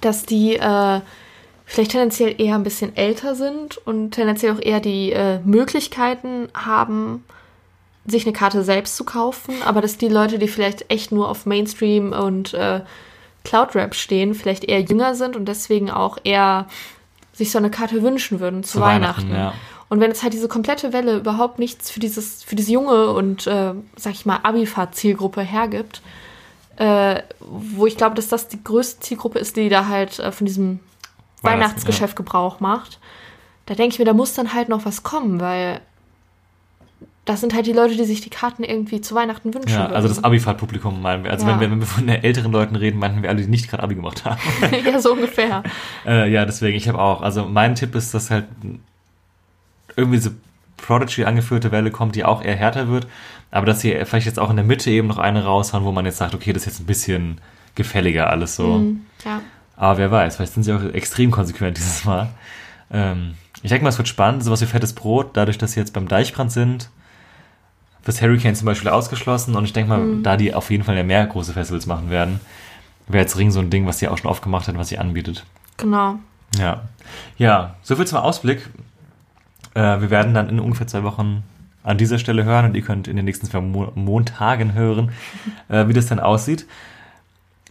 [0.00, 1.00] dass die äh,
[1.66, 7.24] vielleicht tendenziell eher ein bisschen älter sind und tendenziell auch eher die äh, Möglichkeiten haben,
[8.06, 11.44] sich eine Karte selbst zu kaufen, aber dass die Leute, die vielleicht echt nur auf
[11.44, 12.80] Mainstream und äh,
[13.42, 16.66] Cloud-Rap stehen, vielleicht eher jünger sind und deswegen auch eher
[17.32, 19.30] sich so eine Karte wünschen würden zu, Zu Weihnachten.
[19.30, 19.54] Weihnachten, ja.
[19.88, 23.46] Und wenn jetzt halt diese komplette Welle überhaupt nichts für dieses, für diese junge und,
[23.46, 26.02] äh, sag ich mal, Abifahrt-Zielgruppe hergibt,
[26.76, 30.46] äh, wo ich glaube, dass das die größte Zielgruppe ist, die da halt äh, von
[30.46, 30.80] diesem
[31.46, 32.98] Weihnachtsgeschäft Gebrauch macht,
[33.66, 35.80] da denke ich mir, da muss dann halt noch was kommen, weil
[37.24, 39.72] das sind halt die Leute, die sich die Karten irgendwie zu Weihnachten wünschen.
[39.74, 40.26] Ja, also das würden.
[40.26, 41.32] Abifahrt-Publikum meinen wir.
[41.32, 41.52] Also Ja.
[41.54, 43.82] wenn, wir, wenn wir von den älteren Leuten reden, meinten wir alle, die nicht gerade
[43.82, 44.40] Abi gemacht haben.
[44.86, 45.64] ja, so ungefähr.
[46.06, 47.22] äh, ja, deswegen, ich habe auch.
[47.22, 48.44] Also mein Tipp ist, dass halt
[49.96, 50.36] irgendwie diese
[50.76, 53.08] Prodigy angeführte Welle kommt, die auch eher härter wird,
[53.50, 56.04] aber dass sie vielleicht jetzt auch in der Mitte eben noch eine raushauen, wo man
[56.04, 57.40] jetzt sagt, okay, das ist jetzt ein bisschen
[57.74, 58.78] gefälliger alles so.
[58.78, 59.40] Mhm, ja.
[59.76, 62.28] Aber wer weiß, vielleicht sind sie auch extrem konsequent dieses Mal.
[62.90, 65.92] Ähm, ich denke mal, es wird spannend, sowas wie fettes Brot, dadurch, dass sie jetzt
[65.92, 66.90] beim Deichbrand sind,
[68.02, 70.22] fürs Hurricane zum Beispiel ausgeschlossen und ich denke mal, Mhm.
[70.22, 72.40] da die auf jeden Fall ja mehr große Festivals machen werden,
[73.08, 75.44] wäre jetzt Ring so ein Ding, was sie auch schon aufgemacht hat, was sie anbietet.
[75.76, 76.16] Genau.
[76.58, 76.82] Ja.
[77.36, 78.68] Ja, soviel zum Ausblick.
[79.74, 81.42] Äh, wir werden dann in ungefähr zwei Wochen
[81.82, 85.10] an dieser Stelle hören und ihr könnt in den nächsten zwei Mo Montagen hören,
[85.68, 86.66] äh, wie das dann aussieht.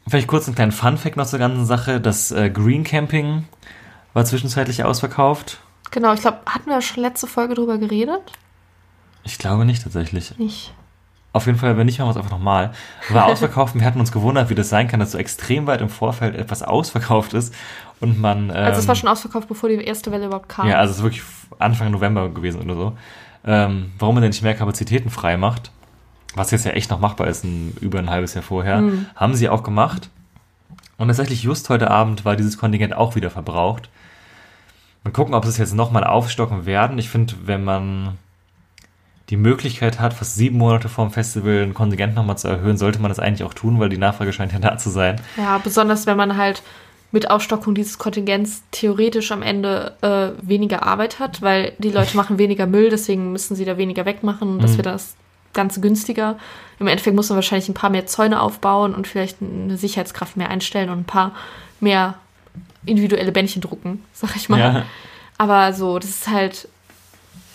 [0.08, 1.99] Vielleicht kurz einen kleinen Fun-Fact noch zur ganzen Sache.
[1.99, 3.45] Das äh, Green Camping
[4.14, 5.60] war zwischenzeitlich ausverkauft.
[5.91, 8.22] Genau, ich glaube, hatten wir schon letzte Folge drüber geredet?
[9.24, 10.38] Ich glaube nicht tatsächlich.
[10.38, 10.74] Nicht.
[11.34, 12.72] Auf jeden Fall, wenn nicht, machen wir es einfach nochmal.
[13.10, 15.82] War ausverkauft und wir hatten uns gewundert, wie das sein kann, dass so extrem weit
[15.82, 17.53] im Vorfeld etwas ausverkauft ist
[17.99, 18.49] und man.
[18.51, 20.68] Ähm, Also es war schon ausverkauft, bevor die erste Welle überhaupt kam.
[20.68, 21.24] Ja, also es ist wirklich
[21.60, 22.97] Anfang November gewesen oder so.
[23.43, 25.72] Ähm, warum man denn nicht mehr Kapazitäten frei macht,
[26.36, 29.06] was jetzt ja echt noch machbar ist, ein, über ein halbes Jahr vorher, Mhm.
[29.16, 30.10] haben sie auch gemacht.
[30.98, 33.90] Und tatsächlich just heute Abend war dieses Kontingent auch wieder verbraucht.
[35.04, 36.98] Mal gucken, ob sie es jetzt nochmal aufstocken werden.
[36.98, 38.18] Ich finde, wenn man
[39.30, 43.00] die Möglichkeit hat, fast sieben Monate vor dem Festival ein Kontingent nochmal zu erhöhen, sollte
[43.00, 45.20] man das eigentlich auch tun, weil die Nachfrage scheint ja da zu sein.
[45.38, 46.62] Ja, besonders wenn man halt
[47.12, 52.38] mit Aufstockung dieses Kontingents theoretisch am Ende äh, weniger Arbeit hat, weil die Leute machen
[52.38, 54.60] weniger Müll, deswegen müssen sie da weniger wegmachen.
[54.60, 54.78] Das Mhm.
[54.78, 55.16] wird das
[55.56, 56.38] Ganze günstiger.
[56.80, 60.49] Im Endeffekt muss man wahrscheinlich ein paar mehr Zäune aufbauen und vielleicht eine Sicherheitskraft mehr
[60.49, 61.32] einstellen und ein paar
[61.80, 62.16] mehr
[62.86, 64.60] individuelle Bändchen drucken, sag ich mal.
[64.60, 64.86] Ja.
[65.38, 66.68] Aber so, das ist halt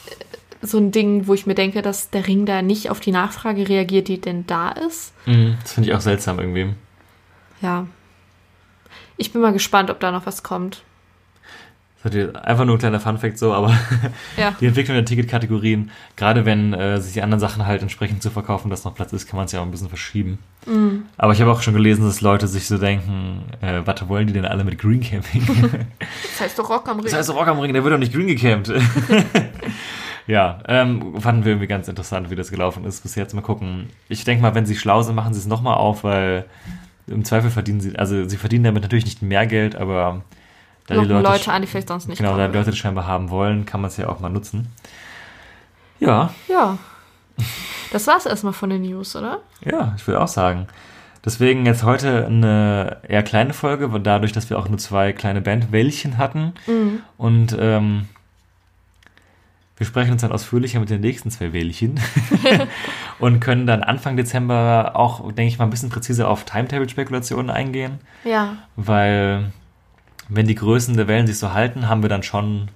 [0.06, 3.12] äh, so ein Ding, wo ich mir denke, dass der Ring da nicht auf die
[3.12, 5.12] Nachfrage reagiert, die denn da ist.
[5.26, 6.74] Mhm, Das finde ich auch seltsam irgendwie.
[7.62, 7.86] Ja.
[9.16, 10.82] Ich bin mal gespannt, ob da noch was kommt.
[12.02, 13.76] Das ist einfach nur ein kleiner Funfact so, aber
[14.38, 14.54] Ja.
[14.58, 18.70] die Entwicklung der Ticketkategorien, gerade wenn äh, sich die anderen Sachen halt entsprechend zu verkaufen,
[18.70, 20.38] dass noch Platz ist, kann man es ja auch ein bisschen verschieben.
[20.66, 21.02] Mhm.
[21.18, 24.32] Aber ich habe auch schon gelesen, dass Leute sich so denken, äh, was wollen die
[24.32, 25.42] denn alle mit Green Camping?
[26.32, 27.04] Das heißt doch Rock am Ring.
[27.04, 28.72] das heißt Rock am Ring, der wird doch nicht green gecampt.
[30.26, 33.34] ja, ähm, fanden wir irgendwie ganz interessant, wie das gelaufen ist bis jetzt.
[33.34, 33.88] Mal gucken.
[34.08, 36.46] Ich denke mal, wenn sie schlau sind, machen sie es nochmal auf, weil
[37.06, 40.22] im Zweifel verdienen sie, also sie verdienen damit natürlich nicht mehr Geld, aber
[40.96, 43.06] da die Leute, Leute, an, die vielleicht sonst nicht genau, da die Leute das scheinbar
[43.06, 44.68] haben wollen, kann man es ja auch mal nutzen.
[45.98, 46.78] Ja, Ja.
[47.92, 49.40] Das war's erstmal von den News, oder?
[49.64, 50.66] ja, ich würde auch sagen.
[51.24, 55.40] Deswegen jetzt heute eine eher kleine Folge, weil dadurch, dass wir auch nur zwei kleine
[55.40, 56.52] Bandwäldchen hatten.
[56.66, 57.00] Mhm.
[57.18, 58.08] Und ähm,
[59.76, 61.98] wir sprechen uns dann ausführlicher mit den nächsten zwei Wählchen
[63.18, 67.98] und können dann Anfang Dezember auch, denke ich mal, ein bisschen präziser auf Timetable-Spekulationen eingehen,
[68.24, 68.56] Ja.
[68.76, 69.52] weil
[70.30, 72.68] wenn die Größen der Wellen sich so halten, haben wir dann schon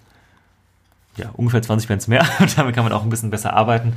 [1.17, 3.97] ja, ungefähr 20 Bands mehr und damit kann man auch ein bisschen besser arbeiten.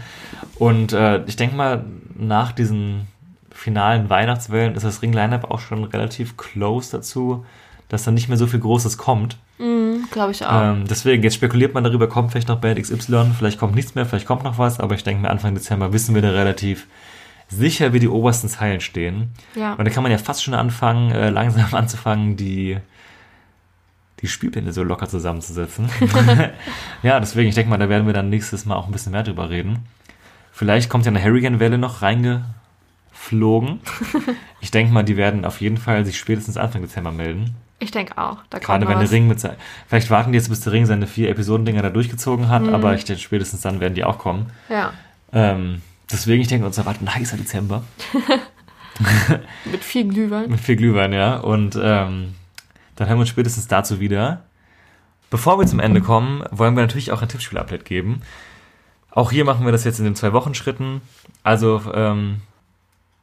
[0.59, 1.83] Und äh, ich denke mal,
[2.15, 3.07] nach diesen
[3.51, 7.45] finalen Weihnachtswellen ist das Ring-Lineup auch schon relativ close dazu,
[7.89, 9.37] dass dann nicht mehr so viel Großes kommt.
[9.57, 10.61] Mhm, Glaube ich auch.
[10.61, 14.05] Ähm, deswegen, jetzt spekuliert man darüber, kommt vielleicht noch Band XY, vielleicht kommt nichts mehr,
[14.05, 16.85] vielleicht kommt noch was, aber ich denke mir, Anfang Dezember wissen wir da relativ
[17.49, 19.31] sicher, wie die obersten Zeilen stehen.
[19.55, 19.73] ja.
[19.73, 22.77] Und da kann man ja fast schon anfangen, äh, langsam anzufangen, die
[24.21, 25.89] die Spielpläne so locker zusammenzusetzen.
[27.03, 29.23] ja, deswegen, ich denke mal, da werden wir dann nächstes Mal auch ein bisschen mehr
[29.23, 29.79] drüber reden.
[30.51, 33.79] Vielleicht kommt ja eine Hurricane-Welle noch reingeflogen.
[34.61, 37.55] ich denke mal, die werden auf jeden Fall sich spätestens Anfang Dezember melden.
[37.79, 38.37] Ich denke auch.
[38.49, 39.11] Da Gerade wenn der.
[39.11, 39.55] Ring mit se-
[39.87, 42.73] Vielleicht warten die jetzt, bis der Ring seine vier Episodendinger da durchgezogen hat, Mhm.
[42.73, 44.47] aber ich denke, spätestens dann werden die auch kommen.
[44.67, 44.93] Ja,
[45.31, 47.83] Ähm, deswegen, ich denke, uns erwartet ein heißer Dezember.
[49.71, 50.49] mit viel Glühwein.
[50.49, 51.37] Mit viel Glühwein, ja.
[51.37, 52.33] Und ähm,
[52.97, 54.43] dann hören wir uns spätestens dazu wieder.
[55.29, 58.21] Bevor wir zum Ende kommen, wollen wir natürlich auch ein Tippspiel-Update geben.
[59.11, 61.01] Auch hier machen wir das jetzt in den zwei Wochen Schritten.
[61.43, 62.41] Also, ähm,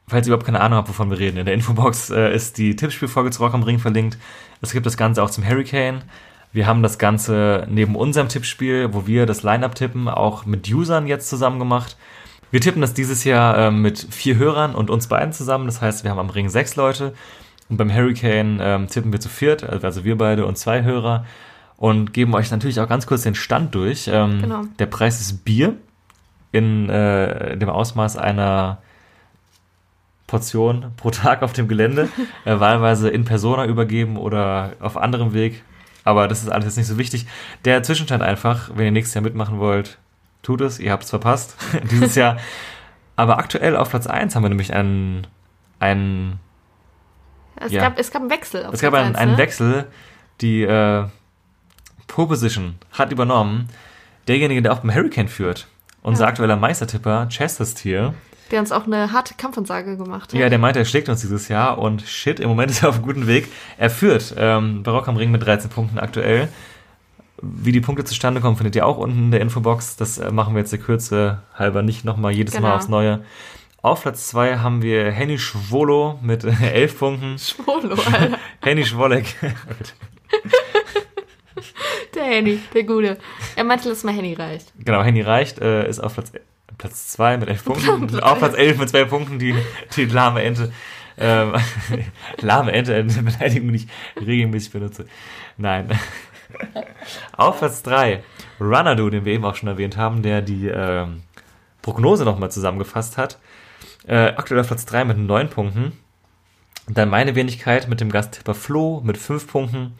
[0.07, 2.75] falls ihr überhaupt keine Ahnung habt, wovon wir reden, in der Infobox äh, ist die
[2.75, 4.17] Tippspielfolge zu Rock am Ring verlinkt.
[4.61, 6.03] Es gibt das Ganze auch zum Hurricane.
[6.51, 11.07] Wir haben das Ganze neben unserem Tippspiel, wo wir das Line-Up tippen, auch mit Usern
[11.07, 11.97] jetzt zusammen gemacht.
[12.51, 15.65] Wir tippen das dieses Jahr ähm, mit vier Hörern und uns beiden zusammen.
[15.65, 17.13] Das heißt, wir haben am Ring sechs Leute.
[17.69, 21.25] Und beim Hurricane ähm, tippen wir zu viert, also wir beide und zwei Hörer.
[21.77, 24.07] Und geben euch natürlich auch ganz kurz den Stand durch.
[24.07, 24.61] Ähm, Genau.
[24.79, 25.75] Der Preis ist Bier
[26.51, 28.77] in äh, dem Ausmaß einer
[30.27, 32.07] Portion pro Tag auf dem Gelände,
[32.45, 35.63] äh, wahlweise in Persona übergeben oder auf anderem Weg.
[36.03, 37.25] Aber das ist alles jetzt nicht so wichtig.
[37.65, 39.97] Der Zwischenstand einfach, wenn ihr nächstes Jahr mitmachen wollt,
[40.43, 40.79] tut es.
[40.79, 41.55] Ihr habt es verpasst
[41.91, 42.37] dieses Jahr.
[43.15, 45.27] Aber aktuell auf Platz 1 haben wir nämlich einen,
[45.79, 46.39] einen
[47.57, 47.81] Es, Ja.
[47.81, 48.67] gab, es gab einen Wechsel.
[48.71, 49.37] Es gab einen, einen ne?
[49.37, 49.85] Wechsel.
[50.41, 51.05] Die äh,
[52.07, 53.69] Pole Position hat übernommen.
[54.27, 55.67] Derjenige, der auch beim Hurricane führt.
[56.01, 56.29] Unser Ja.
[56.29, 58.13] aktueller Meistertipper, Chesterstier.
[58.51, 60.39] Der uns auch eine harte Kampfansage gemacht hat.
[60.39, 62.95] Ja, der meinte, er schlägt uns dieses Jahr und shit, im Moment ist er auf
[62.95, 63.47] einem guten Weg.
[63.77, 66.49] Er führt ähm, Barock am Ring mit 13 Punkten aktuell.
[67.41, 69.95] Wie die Punkte zustande kommen, findet ihr auch unten in der Infobox.
[69.97, 72.75] Das äh, machen wir jetzt der Kürze halber nicht nochmal jedes Mal Genau.
[72.75, 73.21] aufs Neue.
[73.85, 77.37] Auf Platz 2 haben wir Henny Schwolo mit äh, 11 Punkten.
[77.37, 78.39] Schwolo, Alter.
[78.63, 79.27] Henny Schwolek.
[82.15, 83.19] Der Henny, der Gute.
[83.55, 84.73] Er meinte, dass mal Henny reicht.
[84.79, 86.31] genau, Henny reicht, äh, ist auf Platz,
[86.79, 88.19] Platz 2 mit 11 Punkten.
[88.23, 89.53] Auf Platz 11 mit 2 Punkten, die,
[89.95, 90.73] die lahme Ente.
[91.19, 91.53] Ähm,
[92.41, 93.87] lahme Ente, eine Beleidigung, die ich
[94.19, 95.05] regelmäßig benutze.
[95.57, 95.91] Nein.
[97.37, 98.23] Auf Platz 3,
[98.59, 101.21] Runadu, den wir eben auch schon erwähnt haben, der die ähm,
[101.83, 103.37] Prognose nochmal zusammengefasst hat.
[104.07, 105.93] Äh, aktuell auf Platz 3 mit 9 Punkten.
[106.87, 109.93] Dann meine Wenigkeit mit dem Gasttipper Flo mit 5 Punkten.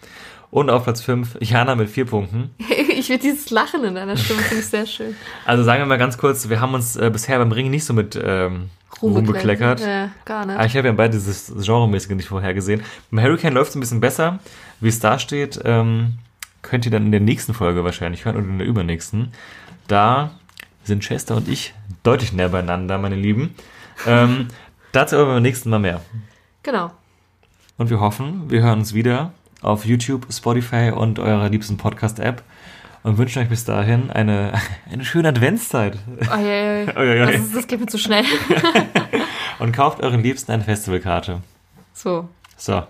[0.52, 2.52] Und auf Platz 5 Jana mit 4 Punkten.
[2.98, 5.16] Ich will dieses Lachen in deiner Stimme, finde ich sehr schön.
[5.46, 7.94] Also sagen wir mal ganz kurz, wir haben uns äh, bisher beim Ring nicht so
[7.94, 8.70] mit ähm,
[9.02, 9.82] Ruhm bekleckert.
[9.82, 10.56] Ja, gar nicht.
[10.56, 12.84] Aber ich habe ja beide dieses Genremäßige nicht vorhergesehen.
[13.12, 14.40] Beim Hurricane läuft es ein bisschen besser.
[14.80, 16.20] Wie es da steht, ähm,
[16.62, 19.34] könnt ihr dann in der nächsten Folge wahrscheinlich hören oder in der übernächsten.
[19.88, 20.32] Da
[20.84, 23.56] sind Chester und ich deutlich näher beieinander, meine Lieben.
[24.06, 24.48] Ähm,
[24.92, 26.02] dazu aber beim nächsten Mal mehr.
[26.64, 26.92] Genau.
[27.78, 32.44] Und wir hoffen, wir hören uns wieder auf YouTube, Spotify und eurer liebsten Podcast-App
[33.04, 34.54] und wünschen euch bis dahin eine,
[34.92, 35.98] eine schöne Adventszeit.
[36.22, 36.86] Oh, ja.
[36.86, 37.32] Ui, ui, ui.
[37.32, 38.26] Das, ist, das geht mir zu schnell.
[39.60, 41.42] Und kauft euren Liebsten eine Festivalkarte.
[41.94, 42.28] So.
[42.58, 42.84] So,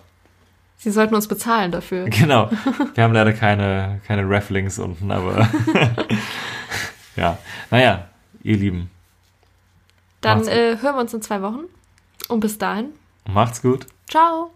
[0.77, 2.05] Sie sollten uns bezahlen dafür.
[2.09, 2.49] genau.
[2.93, 5.49] Wir haben leider keine, keine Rafflings unten, aber
[7.15, 7.37] ja.
[7.71, 8.07] Naja,
[8.43, 8.91] ihr Lieben,
[10.25, 11.65] Dann äh, hören wir uns in zwei Wochen.
[12.27, 12.93] Und bis dahin.
[13.27, 13.85] macht's gut.
[14.09, 14.51] Ciao.